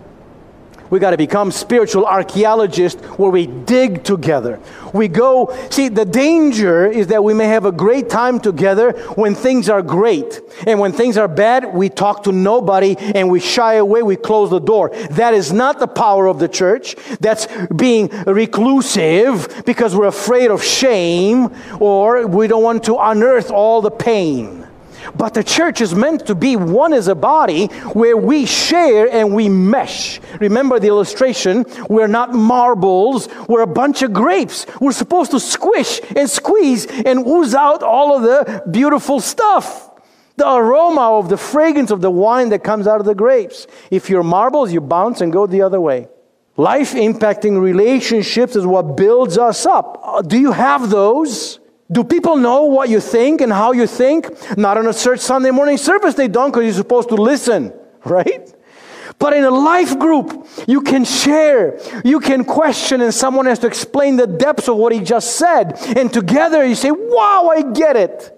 We 0.95 1.01
got 1.01 1.11
to 1.11 1.17
become 1.17 1.51
spiritual 1.51 2.07
archaeologists 2.07 3.03
where 3.19 3.29
we 3.29 3.49
dig 3.49 4.05
together. 4.05 4.61
We 4.93 5.09
go, 5.09 5.53
see, 5.69 5.89
the 5.89 6.05
danger 6.05 6.87
is 6.87 7.09
that 7.09 7.25
we 7.25 7.35
may 7.35 7.47
have 7.47 7.65
a 7.65 7.73
great 7.73 8.09
time 8.09 8.39
together 8.39 8.93
when 9.17 9.35
things 9.35 9.69
are 9.69 9.83
great. 9.83 10.41
And 10.69 10.79
when 10.79 10.93
things 10.93 11.17
are 11.17 11.27
bad, 11.27 11.75
we 11.75 11.89
talk 11.89 12.23
to 12.23 12.33
nobody 12.33 12.95
and 12.97 13.29
we 13.29 13.41
shy 13.41 13.75
away, 13.75 14.05
we 14.05 14.15
close 14.15 14.51
the 14.51 14.61
door. 14.61 14.91
That 15.11 15.35
is 15.35 15.53
not 15.53 15.81
the 15.81 15.89
power 15.89 16.29
of 16.29 16.39
the 16.39 16.47
church. 16.47 16.95
That's 17.19 17.49
being 17.75 18.07
reclusive 18.25 19.65
because 19.67 19.97
we're 19.97 20.07
afraid 20.07 20.53
of 20.53 20.63
shame 20.63 21.51
or 21.81 22.25
we 22.29 22.47
don't 22.47 22.63
want 22.63 22.85
to 22.85 22.99
unearth 22.99 23.51
all 23.51 23.83
the 23.83 23.91
pain. 23.91 24.64
But 25.17 25.35
the 25.35 25.45
church 25.45 25.81
is 25.81 25.95
meant 25.95 26.27
to 26.27 26.35
be 26.35 26.57
one 26.57 26.93
as 26.93 27.09
a 27.09 27.15
body 27.15 27.67
where 27.93 28.17
we 28.17 28.47
share 28.47 29.09
and 29.09 29.35
we 29.35 29.49
mesh. 29.49 30.21
Remember 30.41 30.79
the 30.79 30.89
illustration? 30.89 31.65
We're 31.89 32.09
not 32.09 32.35
marbles, 32.35 33.29
we're 33.49 33.63
a 33.63 33.67
bunch 33.67 34.03
of 34.03 34.13
grapes. 34.13 34.67
We're 34.81 34.93
supposed 34.93 35.31
to 35.33 35.41
squish 35.41 36.01
and 36.17 36.29
squeeze 36.29 36.87
and 36.87 37.27
ooze 37.27 37.55
out 37.55 37.83
all 37.83 38.17
of 38.17 38.23
the 38.23 38.63
beautiful 38.71 39.21
stuff. 39.21 39.91
The 40.37 40.51
aroma 40.51 41.19
of 41.19 41.29
the 41.29 41.37
fragrance 41.37 41.91
of 41.91 42.01
the 42.01 42.11
wine 42.11 42.49
that 42.49 42.65
comes 42.65 42.87
out 42.87 42.99
of 42.99 43.07
the 43.07 43.15
grapes. 43.15 43.67
If 43.91 44.11
you're 44.11 44.25
marbles, 44.25 44.73
you 44.73 44.81
bounce 44.81 45.21
and 45.21 45.33
go 45.33 45.47
the 45.47 45.63
other 45.63 45.81
way. 45.81 46.09
Life 46.57 46.95
impacting 46.95 47.61
relationships 47.61 48.55
is 48.55 48.67
what 48.67 48.97
builds 48.97 49.39
us 49.39 49.67
up. 49.67 50.01
Uh, 50.03 50.23
do 50.23 50.39
you 50.39 50.53
have 50.53 50.91
those? 50.91 51.59
Do 51.95 52.03
people 52.03 52.35
know 52.35 52.65
what 52.65 52.89
you 52.89 52.99
think 52.99 53.41
and 53.41 53.53
how 53.53 53.71
you 53.71 53.87
think? 53.87 54.29
Not 54.59 54.77
on 54.77 54.87
a 54.89 54.93
church 54.93 55.21
Sunday 55.21 55.53
morning 55.53 55.77
service, 55.77 56.15
they 56.15 56.27
don't 56.27 56.51
because 56.51 56.65
you're 56.65 56.75
supposed 56.75 57.09
to 57.11 57.15
listen, 57.15 57.73
right? 58.05 58.53
But 59.21 59.33
in 59.33 59.45
a 59.45 59.51
life 59.51 59.97
group, 59.97 60.45
you 60.67 60.81
can 60.81 61.05
share, 61.05 61.79
you 62.05 62.19
can 62.19 62.45
question, 62.45 63.01
and 63.01 63.15
someone 63.15 63.47
has 63.47 63.61
to 63.61 63.69
explain 63.69 64.17
the 64.17 64.27
depths 64.27 64.69
of 64.69 64.77
what 64.77 64.93
he 64.93 65.01
just 65.01 65.37
said. 65.37 65.79
And 65.97 66.13
together 66.13 66.67
you 66.67 66.75
say, 66.75 66.91
Wow, 66.91 67.53
I 67.55 67.63
get 67.63 67.95
it. 67.95 68.33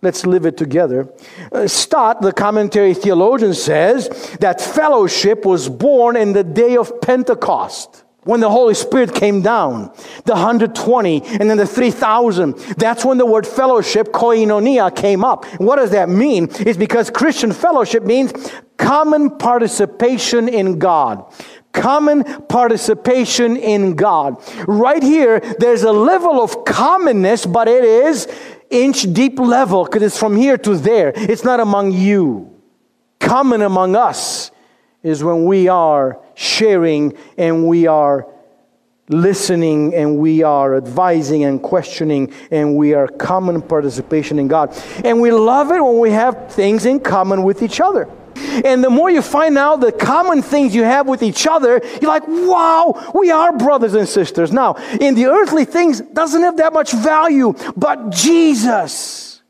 Let's 0.00 0.24
live 0.24 0.46
it 0.46 0.56
together. 0.56 1.12
Uh, 1.52 1.68
Stott, 1.68 2.22
the 2.22 2.32
commentary 2.32 2.94
theologian, 2.94 3.52
says 3.52 4.08
that 4.40 4.62
fellowship 4.62 5.44
was 5.44 5.68
born 5.68 6.16
in 6.16 6.32
the 6.32 6.44
day 6.44 6.78
of 6.78 7.02
Pentecost 7.02 8.05
when 8.26 8.40
the 8.40 8.50
Holy 8.50 8.74
Spirit 8.74 9.14
came 9.14 9.40
down, 9.40 9.92
the 10.24 10.32
120 10.32 11.22
and 11.22 11.48
then 11.48 11.56
the 11.56 11.66
3,000. 11.66 12.56
That's 12.76 13.04
when 13.04 13.18
the 13.18 13.24
word 13.24 13.46
fellowship, 13.46 14.08
koinonia, 14.08 14.94
came 14.94 15.24
up. 15.24 15.46
What 15.58 15.76
does 15.76 15.90
that 15.90 16.08
mean? 16.08 16.48
It's 16.58 16.76
because 16.76 17.08
Christian 17.08 17.52
fellowship 17.52 18.02
means 18.02 18.32
common 18.76 19.38
participation 19.38 20.48
in 20.48 20.78
God. 20.78 21.32
Common 21.72 22.24
participation 22.48 23.56
in 23.56 23.94
God. 23.94 24.42
Right 24.66 25.02
here, 25.02 25.40
there's 25.58 25.84
a 25.84 25.92
level 25.92 26.42
of 26.42 26.64
commonness, 26.64 27.46
but 27.46 27.68
it 27.68 27.84
is 27.84 28.26
inch 28.70 29.12
deep 29.12 29.38
level 29.38 29.84
because 29.84 30.02
it's 30.02 30.18
from 30.18 30.36
here 30.36 30.58
to 30.58 30.76
there. 30.76 31.12
It's 31.14 31.44
not 31.44 31.60
among 31.60 31.92
you. 31.92 32.52
Common 33.20 33.62
among 33.62 33.94
us 33.94 34.50
is 35.06 35.22
when 35.22 35.44
we 35.44 35.68
are 35.68 36.20
sharing 36.34 37.16
and 37.38 37.64
we 37.66 37.86
are 37.86 38.26
listening 39.08 39.94
and 39.94 40.18
we 40.18 40.42
are 40.42 40.76
advising 40.76 41.44
and 41.44 41.62
questioning 41.62 42.32
and 42.50 42.76
we 42.76 42.92
are 42.92 43.06
common 43.06 43.62
participation 43.62 44.40
in 44.40 44.48
God. 44.48 44.76
And 45.04 45.20
we 45.20 45.30
love 45.30 45.70
it 45.70 45.80
when 45.80 46.00
we 46.00 46.10
have 46.10 46.52
things 46.52 46.86
in 46.86 46.98
common 46.98 47.44
with 47.44 47.62
each 47.62 47.80
other. 47.80 48.10
And 48.64 48.82
the 48.82 48.90
more 48.90 49.08
you 49.08 49.22
find 49.22 49.56
out 49.56 49.76
the 49.76 49.92
common 49.92 50.42
things 50.42 50.74
you 50.74 50.82
have 50.82 51.06
with 51.06 51.22
each 51.22 51.46
other, 51.46 51.80
you're 52.02 52.10
like, 52.10 52.26
wow, 52.26 53.12
we 53.14 53.30
are 53.30 53.56
brothers 53.56 53.94
and 53.94 54.08
sisters. 54.08 54.52
Now, 54.52 54.74
in 55.00 55.14
the 55.14 55.26
earthly 55.26 55.64
things, 55.64 56.00
doesn't 56.00 56.42
have 56.42 56.56
that 56.56 56.72
much 56.72 56.92
value, 56.92 57.54
but 57.76 58.10
Jesus, 58.10 59.40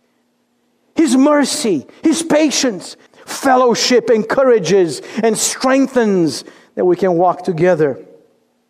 His 0.94 1.16
mercy, 1.16 1.86
His 2.02 2.22
patience, 2.22 2.96
fellowship 3.26 4.09
encourages 4.09 5.02
and 5.23 5.37
strengthens 5.37 6.45
that 6.75 6.85
we 6.85 6.97
can 6.97 7.14
walk 7.14 7.42
together. 7.42 8.02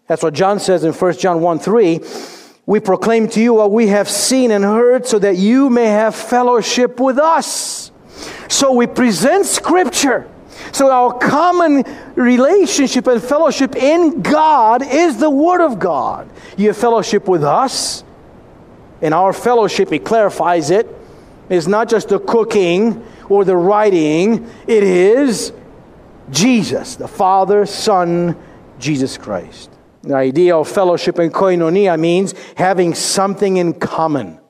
That's 0.08 0.22
what 0.22 0.34
John 0.34 0.58
says 0.58 0.84
in 0.84 0.92
1 0.92 1.12
John 1.18 1.40
1 1.40 1.58
3. 1.58 2.00
We 2.64 2.80
proclaim 2.80 3.28
to 3.28 3.40
you 3.40 3.54
what 3.54 3.70
we 3.70 3.88
have 3.88 4.08
seen 4.08 4.50
and 4.50 4.64
heard 4.64 5.06
so 5.06 5.18
that 5.20 5.36
you 5.36 5.70
may 5.70 5.86
have 5.86 6.16
fellowship 6.16 6.98
with 6.98 7.18
us. 7.18 7.92
So 8.48 8.72
we 8.72 8.86
present 8.86 9.46
Scripture. 9.46 10.28
So 10.72 10.90
our 10.90 11.16
common 11.16 11.84
relationship 12.16 13.06
and 13.06 13.22
fellowship 13.22 13.76
in 13.76 14.22
God 14.22 14.82
is 14.82 15.18
the 15.18 15.30
Word 15.30 15.60
of 15.60 15.78
God. 15.78 16.28
You 16.56 16.68
have 16.68 16.76
fellowship 16.76 17.28
with 17.28 17.44
us. 17.44 18.02
and 19.02 19.12
our 19.12 19.32
fellowship, 19.32 19.90
He 19.90 19.98
clarifies 19.98 20.70
it 20.70 20.88
It's 21.48 21.66
not 21.66 21.88
just 21.88 22.08
the 22.08 22.18
cooking 22.18 23.04
or 23.28 23.44
the 23.44 23.56
writing, 23.56 24.50
it 24.66 24.82
is 24.82 25.52
Jesus, 26.30 26.96
the 26.96 27.08
Father, 27.08 27.66
Son, 27.66 28.36
Jesus 28.78 29.16
Christ. 29.16 29.70
The 30.02 30.14
idea 30.14 30.56
of 30.56 30.68
fellowship 30.68 31.18
and 31.18 31.32
koinonia 31.32 31.98
means 31.98 32.34
having 32.56 32.94
something 32.94 33.56
in 33.56 33.74
common. 33.74 34.40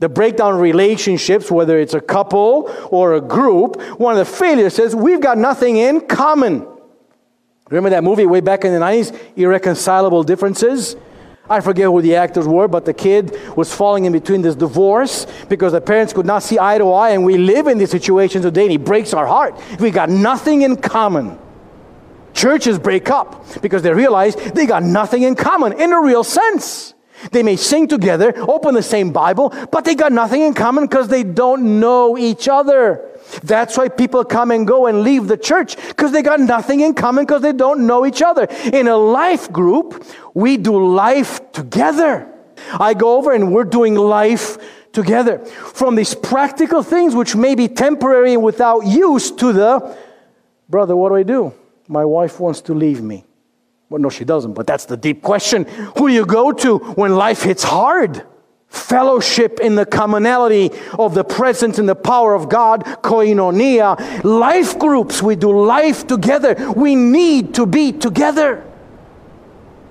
The 0.00 0.08
breakdown 0.08 0.54
of 0.54 0.60
relationships, 0.60 1.50
whether 1.50 1.78
it's 1.78 1.94
a 1.94 2.00
couple 2.00 2.72
or 2.90 3.14
a 3.14 3.20
group, 3.20 3.80
one 3.98 4.16
of 4.16 4.18
the 4.18 4.32
failures 4.32 4.74
says 4.74 4.94
we've 4.94 5.20
got 5.20 5.38
nothing 5.38 5.76
in 5.76 6.02
common. 6.02 6.66
Remember 7.68 7.90
that 7.90 8.04
movie 8.04 8.24
way 8.24 8.40
back 8.40 8.64
in 8.64 8.72
the 8.72 8.78
90s, 8.78 9.18
Irreconcilable 9.36 10.22
Differences? 10.22 10.96
I 11.50 11.60
forget 11.60 11.86
who 11.86 12.02
the 12.02 12.16
actors 12.16 12.46
were, 12.46 12.68
but 12.68 12.84
the 12.84 12.92
kid 12.92 13.36
was 13.56 13.74
falling 13.74 14.04
in 14.04 14.12
between 14.12 14.42
this 14.42 14.54
divorce 14.54 15.26
because 15.48 15.72
the 15.72 15.80
parents 15.80 16.12
could 16.12 16.26
not 16.26 16.42
see 16.42 16.58
eye 16.58 16.78
to 16.78 16.92
eye, 16.92 17.10
and 17.10 17.24
we 17.24 17.38
live 17.38 17.66
in 17.66 17.78
this 17.78 17.90
situation 17.90 18.42
today, 18.42 18.62
and 18.62 18.70
he 18.70 18.76
breaks 18.76 19.14
our 19.14 19.26
heart. 19.26 19.58
We 19.80 19.90
got 19.90 20.10
nothing 20.10 20.62
in 20.62 20.76
common. 20.76 21.38
Churches 22.34 22.78
break 22.78 23.10
up 23.10 23.60
because 23.62 23.82
they 23.82 23.92
realize 23.92 24.36
they 24.36 24.66
got 24.66 24.82
nothing 24.82 25.22
in 25.22 25.34
common 25.34 25.72
in 25.80 25.92
a 25.92 26.00
real 26.00 26.22
sense. 26.22 26.94
They 27.32 27.42
may 27.42 27.56
sing 27.56 27.88
together, 27.88 28.32
open 28.36 28.74
the 28.74 28.82
same 28.82 29.12
Bible, 29.12 29.52
but 29.72 29.84
they 29.84 29.94
got 29.94 30.12
nothing 30.12 30.42
in 30.42 30.54
common 30.54 30.86
because 30.86 31.08
they 31.08 31.24
don't 31.24 31.80
know 31.80 32.16
each 32.16 32.46
other. 32.48 33.17
That's 33.42 33.76
why 33.76 33.88
people 33.88 34.24
come 34.24 34.50
and 34.50 34.66
go 34.66 34.86
and 34.86 35.02
leave 35.02 35.28
the 35.28 35.36
church 35.36 35.76
because 35.88 36.12
they 36.12 36.22
got 36.22 36.40
nothing 36.40 36.80
in 36.80 36.94
common 36.94 37.24
because 37.24 37.42
they 37.42 37.52
don't 37.52 37.86
know 37.86 38.06
each 38.06 38.22
other. 38.22 38.44
In 38.72 38.88
a 38.88 38.96
life 38.96 39.52
group, 39.52 40.04
we 40.34 40.56
do 40.56 40.94
life 40.94 41.52
together. 41.52 42.32
I 42.72 42.94
go 42.94 43.16
over 43.16 43.32
and 43.32 43.52
we're 43.52 43.64
doing 43.64 43.94
life 43.94 44.58
together. 44.92 45.38
From 45.44 45.94
these 45.94 46.14
practical 46.14 46.82
things, 46.82 47.14
which 47.14 47.36
may 47.36 47.54
be 47.54 47.68
temporary 47.68 48.34
and 48.34 48.42
without 48.42 48.80
use, 48.86 49.30
to 49.32 49.52
the 49.52 49.96
brother, 50.68 50.96
what 50.96 51.10
do 51.10 51.16
I 51.16 51.22
do? 51.22 51.54
My 51.86 52.04
wife 52.04 52.40
wants 52.40 52.60
to 52.62 52.74
leave 52.74 53.02
me. 53.02 53.24
Well, 53.88 54.00
no, 54.00 54.10
she 54.10 54.24
doesn't, 54.24 54.52
but 54.52 54.66
that's 54.66 54.84
the 54.84 54.96
deep 54.96 55.22
question. 55.22 55.64
Who 55.96 56.08
do 56.08 56.14
you 56.14 56.26
go 56.26 56.52
to 56.52 56.78
when 56.78 57.14
life 57.16 57.42
hits 57.42 57.62
hard? 57.62 58.22
Fellowship 58.68 59.60
in 59.60 59.74
the 59.74 59.86
commonality 59.86 60.70
of 60.98 61.14
the 61.14 61.24
presence 61.24 61.78
and 61.78 61.88
the 61.88 61.94
power 61.94 62.34
of 62.34 62.48
God, 62.48 62.84
koinonia, 63.02 64.24
life 64.24 64.78
groups. 64.78 65.22
We 65.22 65.36
do 65.36 65.64
life 65.64 66.06
together. 66.06 66.72
We 66.72 66.94
need 66.94 67.54
to 67.54 67.66
be 67.66 67.92
together 67.92 68.64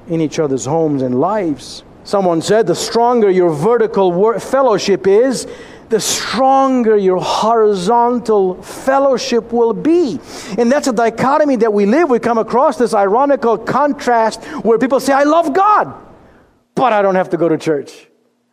in 0.07 0.21
each 0.21 0.39
other's 0.39 0.65
homes 0.65 1.01
and 1.01 1.19
lives. 1.19 1.83
Someone 2.03 2.41
said 2.41 2.67
the 2.67 2.75
stronger 2.75 3.29
your 3.29 3.49
vertical 3.49 4.39
fellowship 4.39 5.07
is, 5.07 5.47
the 5.89 5.99
stronger 5.99 6.97
your 6.97 7.21
horizontal 7.21 8.61
fellowship 8.61 9.51
will 9.51 9.73
be. 9.73 10.19
And 10.57 10.71
that's 10.71 10.87
a 10.87 10.93
dichotomy 10.93 11.57
that 11.57 11.73
we 11.73 11.85
live. 11.85 12.09
We 12.09 12.19
come 12.19 12.37
across 12.37 12.77
this 12.77 12.93
ironical 12.93 13.57
contrast 13.57 14.43
where 14.63 14.77
people 14.77 14.99
say, 14.99 15.13
I 15.13 15.23
love 15.23 15.53
God, 15.53 15.93
but 16.75 16.93
I 16.93 17.01
don't 17.01 17.15
have 17.15 17.29
to 17.31 17.37
go 17.37 17.49
to 17.49 17.57
church. 17.57 18.07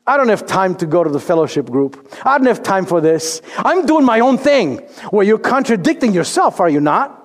I 0.06 0.16
don't 0.18 0.28
have 0.28 0.46
time 0.46 0.74
to 0.76 0.86
go 0.86 1.02
to 1.02 1.08
the 1.08 1.20
fellowship 1.20 1.70
group. 1.70 2.12
I 2.24 2.36
don't 2.36 2.46
have 2.46 2.62
time 2.62 2.84
for 2.84 3.00
this. 3.00 3.40
I'm 3.56 3.86
doing 3.86 4.04
my 4.04 4.20
own 4.20 4.36
thing. 4.36 4.86
Well, 5.10 5.26
you're 5.26 5.38
contradicting 5.38 6.12
yourself, 6.12 6.60
are 6.60 6.68
you 6.68 6.80
not? 6.80 7.22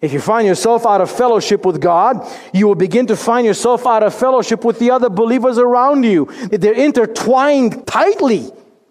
If 0.00 0.12
you 0.12 0.20
find 0.20 0.46
yourself 0.46 0.86
out 0.86 1.00
of 1.00 1.10
fellowship 1.10 1.64
with 1.66 1.80
God, 1.80 2.24
you 2.52 2.68
will 2.68 2.76
begin 2.76 3.06
to 3.08 3.16
find 3.16 3.46
yourself 3.46 3.86
out 3.86 4.02
of 4.02 4.14
fellowship 4.14 4.64
with 4.64 4.78
the 4.78 4.90
other 4.90 5.08
believers 5.08 5.58
around 5.58 6.04
you. 6.04 6.26
They're 6.50 6.74
intertwined 6.74 7.86
tightly. 7.86 8.50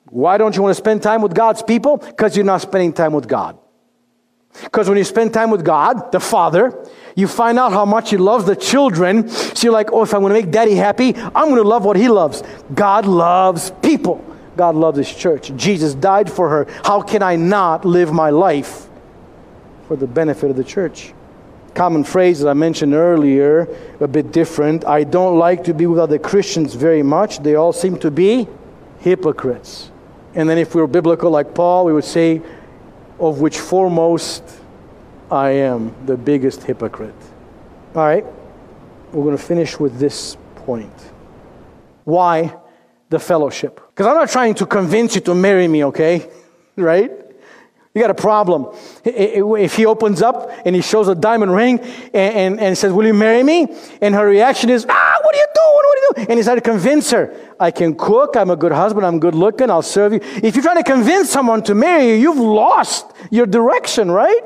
Why 0.09 0.37
don't 0.37 0.55
you 0.55 0.61
want 0.63 0.75
to 0.75 0.81
spend 0.81 1.03
time 1.03 1.21
with 1.21 1.33
God's 1.33 1.61
people? 1.61 1.97
Because 1.97 2.35
you're 2.35 2.45
not 2.45 2.61
spending 2.61 2.91
time 2.91 3.13
with 3.13 3.27
God. 3.27 3.57
Because 4.63 4.89
when 4.89 4.97
you 4.97 5.03
spend 5.03 5.33
time 5.33 5.51
with 5.51 5.63
God, 5.63 6.11
the 6.11 6.19
Father, 6.19 6.73
you 7.15 7.27
find 7.27 7.57
out 7.57 7.71
how 7.71 7.85
much 7.85 8.09
He 8.09 8.17
loves 8.17 8.45
the 8.45 8.55
children. 8.55 9.29
So 9.29 9.67
you're 9.67 9.73
like, 9.73 9.91
oh, 9.91 10.03
if 10.03 10.13
I'm 10.13 10.21
going 10.21 10.33
to 10.33 10.41
make 10.41 10.51
daddy 10.51 10.75
happy, 10.75 11.15
I'm 11.15 11.49
going 11.49 11.55
to 11.55 11.67
love 11.67 11.85
what 11.85 11.97
He 11.97 12.09
loves. 12.09 12.43
God 12.73 13.05
loves 13.05 13.71
people. 13.81 14.23
God 14.55 14.75
loves 14.75 14.97
His 14.97 15.13
church. 15.13 15.51
Jesus 15.55 15.93
died 15.93 16.31
for 16.31 16.49
her. 16.49 16.67
How 16.83 17.01
can 17.01 17.21
I 17.21 17.35
not 17.35 17.85
live 17.85 18.11
my 18.11 18.29
life 18.29 18.87
for 19.87 19.95
the 19.95 20.07
benefit 20.07 20.49
of 20.49 20.57
the 20.57 20.63
church? 20.63 21.13
Common 21.73 22.03
phrase 22.03 22.39
that 22.39 22.49
I 22.49 22.53
mentioned 22.53 22.95
earlier, 22.95 23.67
a 23.99 24.07
bit 24.07 24.31
different. 24.31 24.85
I 24.85 25.03
don't 25.03 25.37
like 25.37 25.63
to 25.65 25.73
be 25.75 25.85
with 25.85 25.99
other 25.99 26.17
Christians 26.17 26.73
very 26.73 27.03
much. 27.03 27.39
They 27.39 27.53
all 27.53 27.71
seem 27.71 27.99
to 27.99 28.09
be 28.09 28.47
hypocrites. 28.99 29.91
And 30.33 30.49
then 30.49 30.57
if 30.57 30.73
we 30.73 30.81
were 30.81 30.87
biblical 30.87 31.29
like 31.29 31.53
Paul, 31.53 31.85
we 31.85 31.93
would 31.93 32.03
say, 32.03 32.41
of 33.19 33.39
which 33.41 33.59
foremost 33.59 34.43
I 35.31 35.49
am 35.49 35.93
the 36.05 36.17
biggest 36.17 36.63
hypocrite. 36.63 37.15
All 37.95 38.05
right, 38.05 38.25
we're 39.11 39.23
going 39.23 39.37
to 39.37 39.43
finish 39.43 39.79
with 39.79 39.99
this 39.99 40.37
point. 40.55 40.93
Why 42.03 42.55
the 43.09 43.19
fellowship? 43.19 43.81
Because 43.89 44.07
I'm 44.07 44.15
not 44.15 44.29
trying 44.29 44.55
to 44.55 44.65
convince 44.65 45.15
you 45.15 45.21
to 45.21 45.35
marry 45.35 45.67
me, 45.67 45.85
okay? 45.85 46.29
right? 46.75 47.11
You 47.97 48.01
got 48.01 48.11
a 48.11 48.13
problem. 48.13 48.67
If 49.03 49.75
he 49.75 49.87
opens 49.87 50.21
up 50.21 50.51
and 50.65 50.75
he 50.75 50.83
shows 50.83 51.07
a 51.07 51.15
diamond 51.15 51.51
ring 51.51 51.79
and, 51.79 52.13
and, 52.13 52.59
and, 52.59 52.77
says, 52.77 52.93
Will 52.93 53.07
you 53.07 53.13
marry 53.15 53.41
me? 53.41 53.65
And 54.01 54.13
her 54.13 54.27
reaction 54.27 54.69
is, 54.69 54.85
Ah, 54.87 55.15
what 55.23 55.33
are 55.33 55.37
you 55.39 55.47
doing? 55.55 55.73
What 55.73 55.85
are 55.85 55.89
you 55.89 55.95
doing? 55.95 55.96
And 56.17 56.31
he's 56.31 56.45
trying 56.45 56.57
to 56.57 56.61
convince 56.61 57.11
her, 57.11 57.35
I 57.59 57.71
can 57.71 57.95
cook, 57.95 58.35
I'm 58.35 58.49
a 58.49 58.55
good 58.55 58.71
husband, 58.71 59.05
I'm 59.05 59.19
good 59.19 59.35
looking, 59.35 59.69
I'll 59.69 59.81
serve 59.81 60.13
you. 60.13 60.19
If 60.21 60.55
you're 60.55 60.63
trying 60.63 60.83
to 60.83 60.89
convince 60.89 61.29
someone 61.29 61.63
to 61.63 61.75
marry 61.75 62.07
you, 62.09 62.13
you've 62.15 62.39
lost 62.39 63.05
your 63.29 63.45
direction, 63.45 64.09
right? 64.09 64.41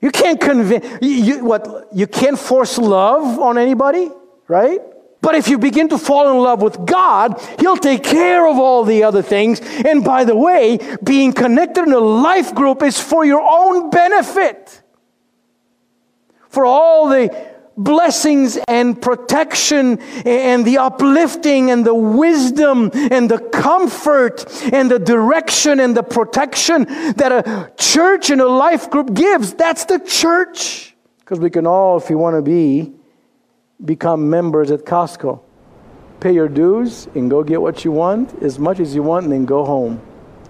You 0.00 0.10
can't 0.10 0.40
convince, 0.40 0.84
you, 1.00 1.08
you, 1.08 1.44
what, 1.44 1.88
you 1.92 2.06
can't 2.06 2.38
force 2.38 2.78
love 2.78 3.38
on 3.38 3.58
anybody, 3.58 4.10
right? 4.46 4.80
But 5.20 5.34
if 5.34 5.48
you 5.48 5.58
begin 5.58 5.88
to 5.88 5.98
fall 5.98 6.30
in 6.30 6.38
love 6.38 6.62
with 6.62 6.86
God, 6.86 7.40
He'll 7.58 7.76
take 7.76 8.04
care 8.04 8.46
of 8.46 8.56
all 8.56 8.84
the 8.84 9.02
other 9.02 9.22
things. 9.22 9.60
And 9.84 10.04
by 10.04 10.24
the 10.24 10.36
way, 10.36 10.78
being 11.02 11.32
connected 11.32 11.84
in 11.84 11.92
a 11.92 11.98
life 11.98 12.54
group 12.54 12.82
is 12.82 13.00
for 13.00 13.24
your 13.24 13.42
own 13.42 13.90
benefit. 13.90 14.82
For 16.48 16.64
all 16.64 17.08
the 17.08 17.47
blessings 17.78 18.58
and 18.68 19.00
protection 19.00 19.98
and 20.26 20.64
the 20.64 20.78
uplifting 20.78 21.70
and 21.70 21.86
the 21.86 21.94
wisdom 21.94 22.90
and 22.92 23.30
the 23.30 23.38
comfort 23.38 24.44
and 24.72 24.90
the 24.90 24.98
direction 24.98 25.80
and 25.80 25.96
the 25.96 26.02
protection 26.02 26.84
that 27.14 27.32
a 27.32 27.72
church 27.78 28.30
and 28.30 28.40
a 28.40 28.48
life 28.48 28.90
group 28.90 29.14
gives. 29.14 29.54
That's 29.54 29.84
the 29.86 30.00
church. 30.00 30.94
Because 31.20 31.38
we 31.38 31.50
can 31.50 31.66
all, 31.66 31.96
if 31.98 32.10
you 32.10 32.18
want 32.18 32.36
to 32.36 32.42
be, 32.42 32.92
become 33.84 34.28
members 34.28 34.70
at 34.70 34.80
Costco. 34.80 35.40
Pay 36.20 36.32
your 36.32 36.48
dues 36.48 37.06
and 37.14 37.30
go 37.30 37.44
get 37.44 37.62
what 37.62 37.84
you 37.84 37.92
want, 37.92 38.42
as 38.42 38.58
much 38.58 38.80
as 38.80 38.94
you 38.94 39.02
want, 39.04 39.24
and 39.24 39.32
then 39.32 39.44
go 39.44 39.64
home. 39.64 40.00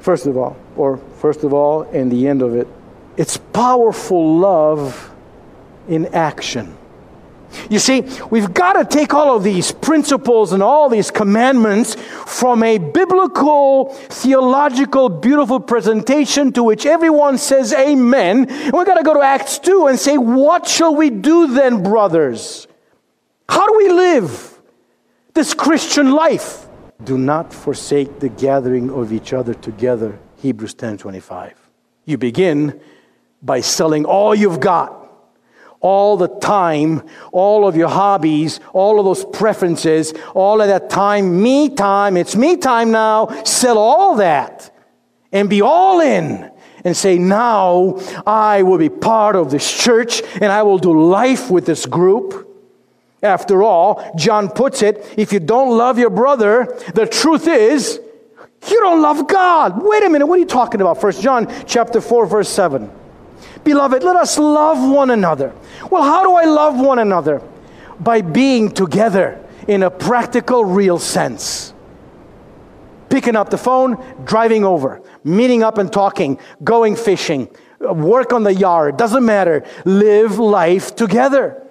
First 0.01 0.27
of 0.27 0.37
all, 0.39 0.57
or 0.77 0.97
first 0.97 1.45
of 1.45 1.53
all, 1.53 1.83
and 1.83 2.11
the 2.11 2.27
end 2.27 2.41
of 2.41 2.55
it. 2.55 2.67
It's 3.19 3.37
powerful 3.37 4.39
love 4.39 5.13
in 5.89 6.07
action. 6.15 6.77
You 7.71 7.79
see, 7.79 8.09
we've 8.31 8.53
got 8.53 8.75
to 8.75 8.85
take 8.85 9.15
all 9.15 9.37
of 9.37 9.43
these 9.43 9.73
principles 9.73 10.53
and 10.53 10.63
all 10.63 10.89
these 10.89 11.11
commandments 11.11 11.95
from 11.95 12.63
a 12.63 12.79
biblical, 12.79 13.87
theological, 13.93 15.09
beautiful 15.09 15.61
presentation 15.61 16.53
to 16.53 16.63
which 16.63 16.87
everyone 16.87 17.39
says 17.39 17.73
amen. 17.73 18.49
And 18.49 18.73
we've 18.73 18.87
got 18.87 18.97
to 18.97 19.03
go 19.03 19.15
to 19.15 19.21
Acts 19.21 19.59
2 19.59 19.87
and 19.87 19.99
say, 19.99 20.19
what 20.19 20.67
shall 20.67 20.95
we 20.95 21.11
do 21.11 21.49
then, 21.49 21.83
brothers? 21.83 22.67
How 23.49 23.67
do 23.67 23.77
we 23.77 23.91
live 23.91 24.61
this 25.35 25.55
Christian 25.55 26.13
life? 26.13 26.67
Do 27.03 27.17
not 27.17 27.53
forsake 27.53 28.21
the 28.21 28.29
gathering 28.29 28.91
of 28.91 29.13
each 29.13 29.33
other 29.33 29.55
together. 29.55 30.19
Hebrews 30.37 30.75
10 30.75 30.99
25. 30.99 31.55
You 32.05 32.19
begin 32.19 32.81
by 33.43 33.61
selling 33.61 34.05
all 34.05 34.35
you've 34.35 34.61
got, 34.61 35.08
all 35.81 36.17
the 36.17 36.29
time, 36.29 37.03
all 37.33 37.67
of 37.67 37.77
your 37.77 37.89
hobbies, 37.89 38.61
all 38.73 38.99
of 38.99 39.05
those 39.05 39.25
preferences, 39.25 40.13
all 40.35 40.61
of 40.61 40.69
that 40.69 40.91
time, 40.91 41.41
me 41.41 41.69
time, 41.69 42.17
it's 42.17 42.35
me 42.35 42.57
time 42.57 42.91
now. 42.91 43.27
Sell 43.45 43.79
all 43.79 44.17
that 44.17 44.75
and 45.33 45.49
be 45.49 45.63
all 45.63 46.01
in 46.01 46.51
and 46.85 46.97
say, 46.97 47.19
Now 47.19 48.01
I 48.27 48.63
will 48.63 48.79
be 48.79 48.89
part 48.89 49.37
of 49.37 49.51
this 49.51 49.71
church 49.71 50.23
and 50.41 50.47
I 50.47 50.63
will 50.63 50.79
do 50.79 51.09
life 51.09 51.51
with 51.51 51.67
this 51.67 51.87
group. 51.87 52.47
After 53.23 53.65
all, 53.65 54.13
John 54.17 54.49
puts 54.49 54.83
it, 54.83 55.15
if 55.17 55.33
you 55.33 55.41
don't 55.41 55.77
love 55.77 55.99
your 55.99 56.11
brother, 56.11 56.67
the 56.95 57.05
truth 57.05 57.49
is, 57.49 58.01
you 58.69 58.81
don't 58.81 59.03
love 59.03 59.27
God. 59.27 59.83
Wait 59.83 60.05
a 60.05 60.09
minute, 60.09 60.27
what 60.27 60.37
are 60.37 60.41
you 60.41 60.47
talking 60.47 60.81
about? 60.81 61.01
First 61.01 61.21
John 61.21 61.53
chapter 61.67 62.01
4, 62.01 62.27
verse 62.27 62.49
7. 62.49 62.91
Beloved, 63.65 64.03
let 64.03 64.17
us 64.17 64.39
love 64.39 64.91
one 64.91 65.11
another. 65.11 65.53
Well, 65.91 66.03
how 66.03 66.23
do 66.23 66.35
I 66.35 66.45
love 66.45 66.79
one 66.79 66.99
another? 66.99 67.43
By 68.01 68.21
being 68.21 68.71
together 68.71 69.45
in 69.67 69.83
a 69.83 69.91
practical, 69.91 70.65
real 70.65 70.99
sense. 70.99 71.75
Picking 73.11 73.37
up 73.37 73.51
the 73.51 73.59
phone, 73.59 73.97
driving 74.25 74.65
over. 74.65 75.03
meeting 75.25 75.63
up 75.63 75.79
and 75.79 75.93
talking, 75.93 76.39
going 76.65 76.97
fishing, 76.97 77.49
work 77.81 78.33
on 78.33 78.43
the 78.43 78.55
yard, 78.55 78.97
doesn't 78.97 79.25
matter. 79.25 79.65
Live 79.85 80.39
life 80.39 80.97
together. 80.97 81.65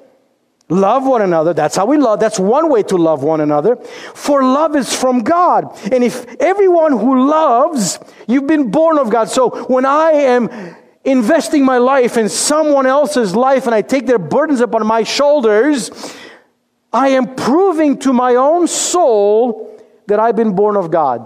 Love 0.69 1.05
one 1.05 1.21
another. 1.21 1.53
That's 1.53 1.77
how 1.77 1.85
we 1.85 1.97
love. 1.97 2.19
That's 2.19 2.37
one 2.37 2.69
way 2.69 2.83
to 2.83 2.97
love 2.97 3.23
one 3.23 3.39
another. 3.39 3.77
For 4.13 4.43
love 4.43 4.75
is 4.75 4.93
from 4.93 5.19
God. 5.19 5.77
And 5.93 6.03
if 6.03 6.25
everyone 6.41 6.91
who 6.91 7.29
loves, 7.29 7.99
you've 8.27 8.47
been 8.47 8.69
born 8.69 8.99
of 8.99 9.09
God. 9.09 9.29
So 9.29 9.49
when 9.67 9.85
I 9.85 10.11
am 10.11 10.75
investing 11.07 11.63
my 11.63 11.77
life 11.77 12.17
in 12.17 12.27
someone 12.27 12.85
else's 12.85 13.33
life 13.33 13.65
and 13.65 13.73
I 13.73 13.81
take 13.81 14.05
their 14.05 14.19
burdens 14.19 14.59
upon 14.59 14.85
my 14.85 15.03
shoulders, 15.03 15.89
I 16.91 17.09
am 17.09 17.33
proving 17.35 17.97
to 17.99 18.11
my 18.11 18.35
own 18.35 18.67
soul 18.67 19.81
that 20.07 20.19
I've 20.19 20.35
been 20.35 20.53
born 20.53 20.75
of 20.75 20.91
God. 20.91 21.25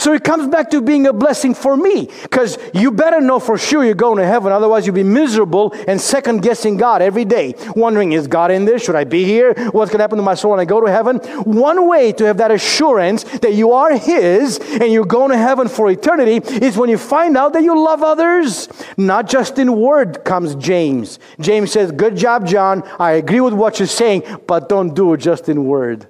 So 0.00 0.14
it 0.14 0.24
comes 0.24 0.48
back 0.48 0.70
to 0.70 0.80
being 0.80 1.06
a 1.06 1.12
blessing 1.12 1.52
for 1.52 1.76
me 1.76 2.08
because 2.22 2.56
you 2.72 2.90
better 2.90 3.20
know 3.20 3.38
for 3.38 3.58
sure 3.58 3.84
you're 3.84 3.92
going 3.94 4.16
to 4.16 4.24
heaven. 4.24 4.50
Otherwise, 4.50 4.86
you'll 4.86 4.94
be 4.94 5.02
miserable 5.02 5.74
and 5.86 6.00
second 6.00 6.40
guessing 6.40 6.78
God 6.78 7.02
every 7.02 7.26
day, 7.26 7.54
wondering, 7.76 8.12
is 8.12 8.26
God 8.26 8.50
in 8.50 8.64
this? 8.64 8.82
Should 8.82 8.94
I 8.94 9.04
be 9.04 9.26
here? 9.26 9.52
What's 9.52 9.90
going 9.90 9.98
to 9.98 10.02
happen 10.04 10.16
to 10.16 10.22
my 10.22 10.34
soul 10.34 10.52
when 10.52 10.60
I 10.60 10.64
go 10.64 10.80
to 10.80 10.90
heaven? 10.90 11.18
One 11.44 11.86
way 11.86 12.12
to 12.12 12.24
have 12.24 12.38
that 12.38 12.50
assurance 12.50 13.24
that 13.40 13.52
you 13.52 13.72
are 13.72 13.94
His 13.94 14.58
and 14.58 14.90
you're 14.90 15.04
going 15.04 15.32
to 15.32 15.36
heaven 15.36 15.68
for 15.68 15.90
eternity 15.90 16.36
is 16.64 16.78
when 16.78 16.88
you 16.88 16.96
find 16.96 17.36
out 17.36 17.52
that 17.52 17.62
you 17.62 17.78
love 17.78 18.02
others. 18.02 18.70
Not 18.96 19.28
just 19.28 19.58
in 19.58 19.78
word 19.78 20.24
comes 20.24 20.54
James. 20.54 21.18
James 21.38 21.72
says, 21.72 21.92
Good 21.92 22.16
job, 22.16 22.46
John. 22.46 22.84
I 22.98 23.12
agree 23.12 23.40
with 23.42 23.52
what 23.52 23.78
you're 23.78 23.86
saying, 23.86 24.22
but 24.46 24.70
don't 24.70 24.94
do 24.94 25.12
it 25.12 25.18
just 25.18 25.50
in 25.50 25.66
word, 25.66 26.08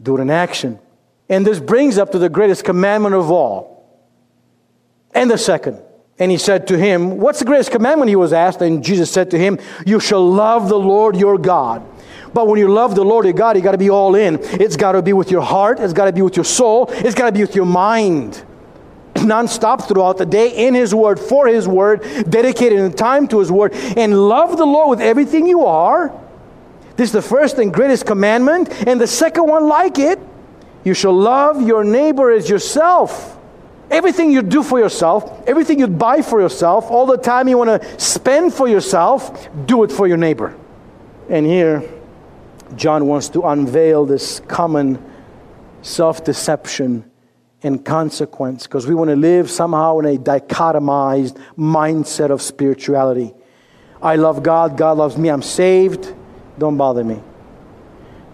do 0.00 0.16
it 0.16 0.20
in 0.20 0.30
action. 0.30 0.78
And 1.30 1.46
this 1.46 1.60
brings 1.60 1.96
up 1.96 2.10
to 2.10 2.18
the 2.18 2.28
greatest 2.28 2.64
commandment 2.64 3.14
of 3.14 3.30
all. 3.30 3.88
And 5.14 5.30
the 5.30 5.38
second. 5.38 5.80
And 6.18 6.30
he 6.30 6.36
said 6.36 6.66
to 6.66 6.76
him, 6.76 7.18
What's 7.18 7.38
the 7.38 7.44
greatest 7.44 7.70
commandment? 7.70 8.08
He 8.08 8.16
was 8.16 8.32
asked. 8.32 8.60
And 8.60 8.84
Jesus 8.84 9.10
said 9.10 9.30
to 9.30 9.38
him, 9.38 9.58
You 9.86 10.00
shall 10.00 10.28
love 10.28 10.68
the 10.68 10.78
Lord 10.78 11.16
your 11.16 11.38
God. 11.38 11.86
But 12.34 12.48
when 12.48 12.58
you 12.58 12.68
love 12.68 12.96
the 12.96 13.04
Lord 13.04 13.24
your 13.24 13.32
God, 13.32 13.56
you 13.56 13.62
got 13.62 13.72
to 13.72 13.78
be 13.78 13.90
all 13.90 14.16
in. 14.16 14.38
It's 14.42 14.76
got 14.76 14.92
to 14.92 15.02
be 15.02 15.12
with 15.12 15.30
your 15.30 15.40
heart, 15.40 15.80
it's 15.80 15.92
got 15.92 16.04
to 16.04 16.12
be 16.12 16.22
with 16.22 16.36
your 16.36 16.44
soul, 16.44 16.86
it's 16.90 17.14
got 17.14 17.26
to 17.26 17.32
be 17.32 17.40
with 17.40 17.54
your 17.54 17.64
mind. 17.64 18.44
Non-stop 19.16 19.88
throughout 19.88 20.18
the 20.18 20.26
day 20.26 20.66
in 20.66 20.74
His 20.74 20.94
Word, 20.94 21.18
for 21.18 21.46
His 21.46 21.66
Word, 21.66 22.02
dedicated 22.28 22.96
time 22.96 23.26
to 23.28 23.40
His 23.40 23.50
Word, 23.50 23.72
and 23.72 24.28
love 24.28 24.56
the 24.56 24.66
Lord 24.66 24.90
with 24.90 25.00
everything 25.00 25.46
you 25.46 25.64
are. 25.64 26.12
This 26.96 27.08
is 27.08 27.12
the 27.12 27.22
first 27.22 27.58
and 27.58 27.72
greatest 27.72 28.06
commandment, 28.06 28.68
and 28.86 29.00
the 29.00 29.06
second 29.08 29.48
one 29.48 29.66
like 29.66 29.98
it 29.98 30.20
you 30.90 30.94
shall 30.94 31.12
love 31.12 31.62
your 31.62 31.84
neighbor 31.84 32.32
as 32.32 32.50
yourself. 32.50 33.38
Everything 33.92 34.32
you 34.32 34.42
do 34.42 34.60
for 34.64 34.80
yourself, 34.80 35.46
everything 35.46 35.78
you 35.78 35.86
buy 35.86 36.20
for 36.20 36.40
yourself, 36.40 36.90
all 36.90 37.06
the 37.06 37.16
time 37.16 37.46
you 37.46 37.56
want 37.56 37.80
to 37.80 38.00
spend 38.00 38.52
for 38.52 38.66
yourself, 38.66 39.48
do 39.66 39.84
it 39.84 39.92
for 39.92 40.08
your 40.08 40.16
neighbor. 40.16 40.52
And 41.28 41.46
here, 41.46 41.88
John 42.74 43.06
wants 43.06 43.28
to 43.30 43.42
unveil 43.42 44.04
this 44.04 44.40
common 44.48 45.00
self 45.82 46.24
deception 46.24 47.08
and 47.62 47.84
consequence 47.84 48.66
because 48.66 48.88
we 48.88 48.96
want 48.96 49.10
to 49.10 49.16
live 49.16 49.48
somehow 49.48 50.00
in 50.00 50.06
a 50.06 50.18
dichotomized 50.18 51.40
mindset 51.56 52.30
of 52.30 52.42
spirituality. 52.42 53.32
I 54.02 54.16
love 54.16 54.42
God, 54.42 54.76
God 54.76 54.98
loves 54.98 55.16
me, 55.16 55.28
I'm 55.28 55.42
saved, 55.42 56.12
don't 56.58 56.76
bother 56.76 57.04
me. 57.04 57.22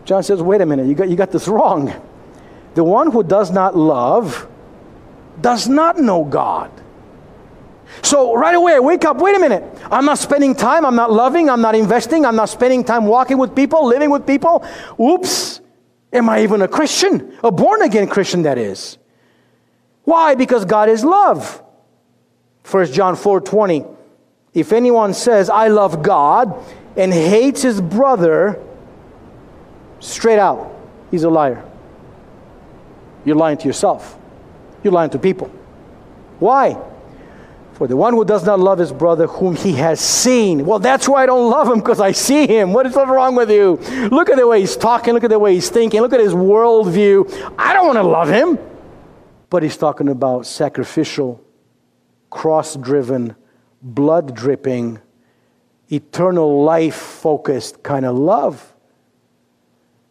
John 0.07 0.23
says, 0.23 0.41
wait 0.41 0.63
a 0.63 0.67
minute, 0.67 0.87
you 0.87 0.95
got, 0.95 1.11
you 1.11 1.17
got 1.17 1.31
this 1.33 1.49
wrong. 1.49 1.93
The 2.77 2.85
one 2.85 3.11
who 3.11 3.23
does 3.23 3.51
not 3.51 3.75
love 3.75 4.47
does 5.41 5.67
not 5.67 5.99
know 5.99 6.25
God. 6.25 6.71
So 8.03 8.35
right 8.35 8.55
away, 8.55 8.75
I 8.75 8.81
wake 8.81 9.07
up, 9.07 9.17
wait 9.17 9.35
a 9.35 9.39
minute. 9.39 9.65
I'm 9.91 10.05
not 10.05 10.19
spending 10.19 10.55
time, 10.55 10.85
I'm 10.85 10.95
not 10.95 11.11
loving, 11.11 11.49
I'm 11.49 11.63
not 11.63 11.75
investing, 11.75 12.27
I'm 12.27 12.37
not 12.37 12.51
spending 12.51 12.85
time 12.85 13.07
walking 13.07 13.39
with 13.39 13.57
people, 13.57 13.87
living 13.87 14.11
with 14.11 14.27
people. 14.27 14.63
Oops. 15.01 15.63
Am 16.13 16.29
I 16.29 16.43
even 16.43 16.61
a 16.61 16.69
Christian? 16.69 17.39
A 17.43 17.51
born 17.51 17.81
again 17.81 18.09
Christian, 18.09 18.43
that 18.43 18.59
is. 18.59 18.99
Why? 20.05 20.35
Because 20.35 20.67
God 20.67 20.91
is 20.91 21.03
love. 21.03 21.63
1 22.71 22.93
John 22.93 23.17
4 23.17 23.41
20. 23.41 23.87
If 24.53 24.75
anyone 24.75 25.15
says, 25.15 25.49
I 25.49 25.69
love 25.69 26.03
God 26.03 26.63
and 26.95 27.11
hates 27.11 27.63
his 27.63 27.81
brother, 27.81 28.63
straight 30.01 30.39
out, 30.39 30.79
he's 31.11 31.25
a 31.25 31.31
liar. 31.31 31.65
You're 33.27 33.37
lying 33.37 33.59
to 33.59 33.67
yourself. 33.67 34.17
You're 34.83 34.93
lying 34.93 35.11
to 35.11 35.19
people. 35.19 35.49
Why? 36.39 36.81
For 37.73 37.87
the 37.89 37.97
one 37.97 38.15
who 38.15 38.25
does 38.25 38.47
not 38.47 38.61
love 38.61 38.79
his 38.79 38.93
brother 38.93 39.27
whom 39.27 39.57
he 39.57 39.73
has 39.73 40.01
seen. 40.01 40.65
Well, 40.65 40.79
that's 40.79 41.09
why 41.09 41.25
I 41.25 41.27
don't 41.27 41.51
love 41.51 41.69
him 41.69 41.81
because 41.81 42.01
I 42.01 42.13
see 42.13 42.47
him. 42.47 42.73
What 42.73 42.87
is 42.87 42.95
wrong 42.95 43.35
with 43.35 43.51
you? 43.51 43.77
Look 44.09 44.31
at 44.31 44.37
the 44.37 44.47
way 44.47 44.61
he's 44.61 44.77
talking. 44.77 45.13
Look 45.13 45.25
at 45.25 45.31
the 45.31 45.39
way 45.39 45.55
he's 45.55 45.69
thinking. 45.69 46.01
Look 46.01 46.13
at 46.13 46.21
his 46.21 46.33
worldview. 46.33 47.55
I 47.59 47.75
don't 47.75 47.87
want 47.87 47.99
to 47.99 48.05
love 48.05 48.29
him. 48.29 48.59
But 49.51 49.65
he's 49.65 49.77
talking 49.77 50.09
about 50.09 50.47
sacrificial, 50.47 51.45
cross 52.31 52.77
driven, 52.77 53.37
blood 53.83 54.35
dripping, 54.35 55.01
eternal 55.91 56.63
life 56.63 56.95
focused 56.95 57.83
kind 57.83 58.07
of 58.07 58.17
love. 58.17 58.73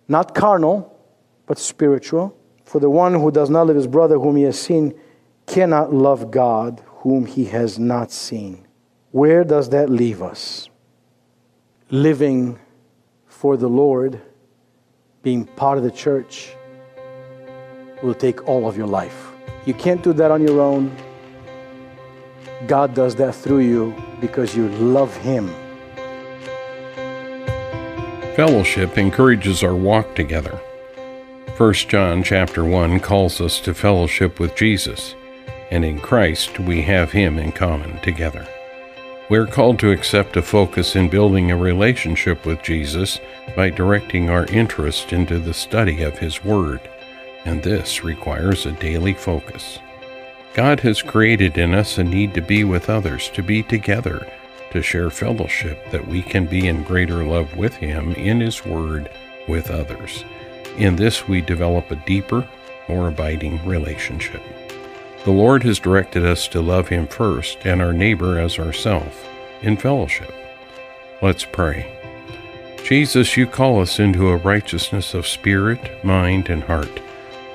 Not 0.08 0.36
carnal, 0.36 0.96
but 1.48 1.58
spiritual. 1.58 2.38
For 2.76 2.82
the 2.82 2.90
one 2.90 3.14
who 3.14 3.32
does 3.32 3.50
not 3.50 3.68
love 3.68 3.78
his 3.78 3.88
brother 3.88 4.20
whom 4.20 4.36
he 4.36 4.44
has 4.44 4.60
seen 4.60 5.00
cannot 5.46 5.94
love 5.94 6.30
God 6.30 6.84
whom 7.04 7.26
he 7.26 7.46
has 7.46 7.80
not 7.80 8.12
seen. 8.12 8.68
Where 9.12 9.46
does 9.46 9.70
that 9.70 9.90
leave 9.90 10.22
us? 10.22 10.68
Living 11.90 12.60
for 13.28 13.56
the 13.56 13.70
Lord, 13.70 14.22
being 15.24 15.46
part 15.46 15.78
of 15.78 15.86
the 15.86 15.90
church, 15.90 16.54
will 18.04 18.14
take 18.14 18.46
all 18.46 18.68
of 18.68 18.76
your 18.76 18.88
life. 18.88 19.32
You 19.66 19.74
can't 19.74 20.04
do 20.04 20.12
that 20.12 20.30
on 20.30 20.46
your 20.46 20.60
own. 20.60 20.94
God 22.68 22.94
does 22.94 23.16
that 23.16 23.36
through 23.36 23.60
you 23.60 23.96
because 24.20 24.54
you 24.54 24.68
love 24.68 25.16
Him. 25.16 25.48
Fellowship 28.36 28.98
encourages 28.98 29.64
our 29.64 29.76
walk 29.76 30.14
together. 30.14 30.60
1 31.58 31.74
John 31.74 32.22
chapter 32.22 32.66
1 32.66 33.00
calls 33.00 33.40
us 33.40 33.62
to 33.62 33.74
fellowship 33.74 34.42
with 34.42 34.58
Jesus, 34.58 35.16
and 35.72 35.86
in 35.86 35.98
Christ 36.02 36.60
we 36.60 36.82
have 36.82 37.14
him 37.14 37.40
in 37.40 37.54
common 37.54 37.98
together. 38.02 38.46
We're 39.30 39.48
called 39.48 39.80
to 39.80 39.92
accept 39.92 40.36
a 40.36 40.42
focus 40.42 40.98
in 40.98 41.08
building 41.08 41.52
a 41.52 41.56
relationship 41.56 42.46
with 42.46 42.62
Jesus 42.62 43.22
by 43.56 43.70
directing 43.70 44.30
our 44.30 44.46
interest 44.48 45.14
into 45.14 45.40
the 45.40 45.54
study 45.54 46.02
of 46.02 46.20
his 46.20 46.44
word, 46.44 46.82
and 47.46 47.64
this 47.64 48.04
requires 48.04 48.66
a 48.66 48.74
daily 48.74 49.14
focus. 49.14 49.80
God 50.56 50.82
has 50.82 51.02
created 51.02 51.58
in 51.58 51.74
us 51.74 51.98
a 51.98 52.04
need 52.04 52.34
to 52.34 52.42
be 52.42 52.66
with 52.66 52.90
others, 52.90 53.30
to 53.30 53.42
be 53.42 53.64
together, 53.64 54.30
to 54.72 54.82
share 54.82 55.10
fellowship 55.10 55.90
that 55.92 56.06
we 56.06 56.22
can 56.22 56.48
be 56.48 56.68
in 56.68 56.84
greater 56.84 57.24
love 57.24 57.56
with 57.56 57.76
him 57.76 58.12
in 58.16 58.42
his 58.42 58.66
word 58.66 59.10
with 59.48 59.72
others. 59.72 60.26
In 60.78 60.98
this, 60.98 61.28
we 61.28 61.40
develop 61.40 61.90
a 61.90 61.96
deeper, 61.96 62.48
more 62.90 63.08
abiding 63.08 63.66
relationship. 63.66 64.42
The 65.24 65.32
Lord 65.32 65.64
has 65.64 65.80
directed 65.80 66.26
us 66.26 66.48
to 66.50 66.62
love 66.62 66.90
Him 66.90 67.08
first 67.08 67.66
and 67.66 67.82
our 67.82 67.94
neighbor 67.94 68.40
as 68.40 68.60
ourself 68.60 69.28
in 69.62 69.78
fellowship. 69.78 70.34
Let's 71.22 71.46
pray. 71.46 71.92
Jesus, 72.84 73.38
you 73.38 73.48
call 73.48 73.82
us 73.82 74.00
into 74.00 74.30
a 74.30 74.38
righteousness 74.38 75.14
of 75.14 75.26
spirit, 75.26 76.04
mind, 76.04 76.50
and 76.50 76.64
heart. 76.64 77.02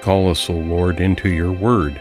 Call 0.00 0.30
us, 0.30 0.48
O 0.48 0.54
Lord, 0.54 0.98
into 0.98 1.28
your 1.28 1.52
word. 1.52 2.00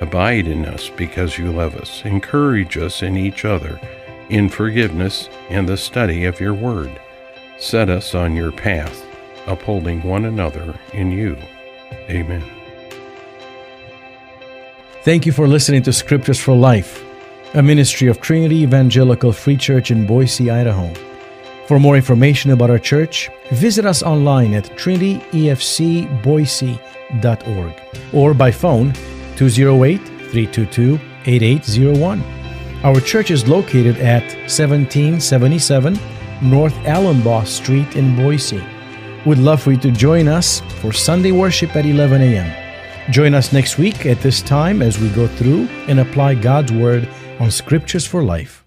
Abide 0.00 0.48
in 0.48 0.66
us 0.66 0.90
because 0.90 1.38
you 1.38 1.52
love 1.52 1.76
us. 1.76 2.04
Encourage 2.04 2.76
us 2.76 3.02
in 3.02 3.16
each 3.16 3.44
other, 3.44 3.80
in 4.28 4.48
forgiveness 4.48 5.30
and 5.48 5.68
the 5.68 5.76
study 5.76 6.24
of 6.24 6.40
your 6.40 6.54
word. 6.54 7.00
Set 7.58 7.88
us 7.88 8.14
on 8.14 8.34
your 8.34 8.52
path 8.52 9.05
upholding 9.46 10.02
one 10.02 10.24
another 10.24 10.78
in 10.92 11.10
you. 11.10 11.36
Amen. 12.10 12.42
Thank 15.02 15.24
you 15.24 15.32
for 15.32 15.46
listening 15.46 15.84
to 15.84 15.92
Scriptures 15.92 16.40
for 16.40 16.56
Life, 16.56 17.04
a 17.54 17.62
ministry 17.62 18.08
of 18.08 18.20
Trinity 18.20 18.62
Evangelical 18.62 19.32
Free 19.32 19.56
Church 19.56 19.92
in 19.92 20.04
Boise, 20.06 20.50
Idaho. 20.50 20.92
For 21.68 21.78
more 21.80 21.96
information 21.96 22.50
about 22.52 22.70
our 22.70 22.78
church, 22.78 23.28
visit 23.50 23.84
us 23.86 24.02
online 24.02 24.54
at 24.54 24.64
trinityefcboise.org 24.76 27.72
or 28.12 28.34
by 28.34 28.50
phone 28.50 28.92
208 29.36 29.98
322 29.98 30.98
8801. 31.26 32.22
Our 32.84 33.00
church 33.00 33.30
is 33.30 33.48
located 33.48 33.96
at 33.98 34.22
1777 34.48 35.98
North 36.42 36.74
Allumbaugh 36.84 37.46
Street 37.46 37.96
in 37.96 38.14
Boise. 38.14 38.62
We'd 39.26 39.38
love 39.38 39.60
for 39.60 39.72
you 39.72 39.78
to 39.78 39.90
join 39.90 40.28
us 40.28 40.60
for 40.80 40.92
Sunday 40.92 41.32
worship 41.32 41.74
at 41.74 41.84
11 41.84 42.22
a.m. 42.22 43.12
Join 43.12 43.34
us 43.34 43.52
next 43.52 43.76
week 43.76 44.06
at 44.06 44.20
this 44.20 44.40
time 44.40 44.82
as 44.82 45.00
we 45.00 45.08
go 45.10 45.26
through 45.26 45.66
and 45.88 45.98
apply 45.98 46.36
God's 46.36 46.72
Word 46.72 47.08
on 47.40 47.50
Scriptures 47.50 48.06
for 48.06 48.22
Life. 48.22 48.65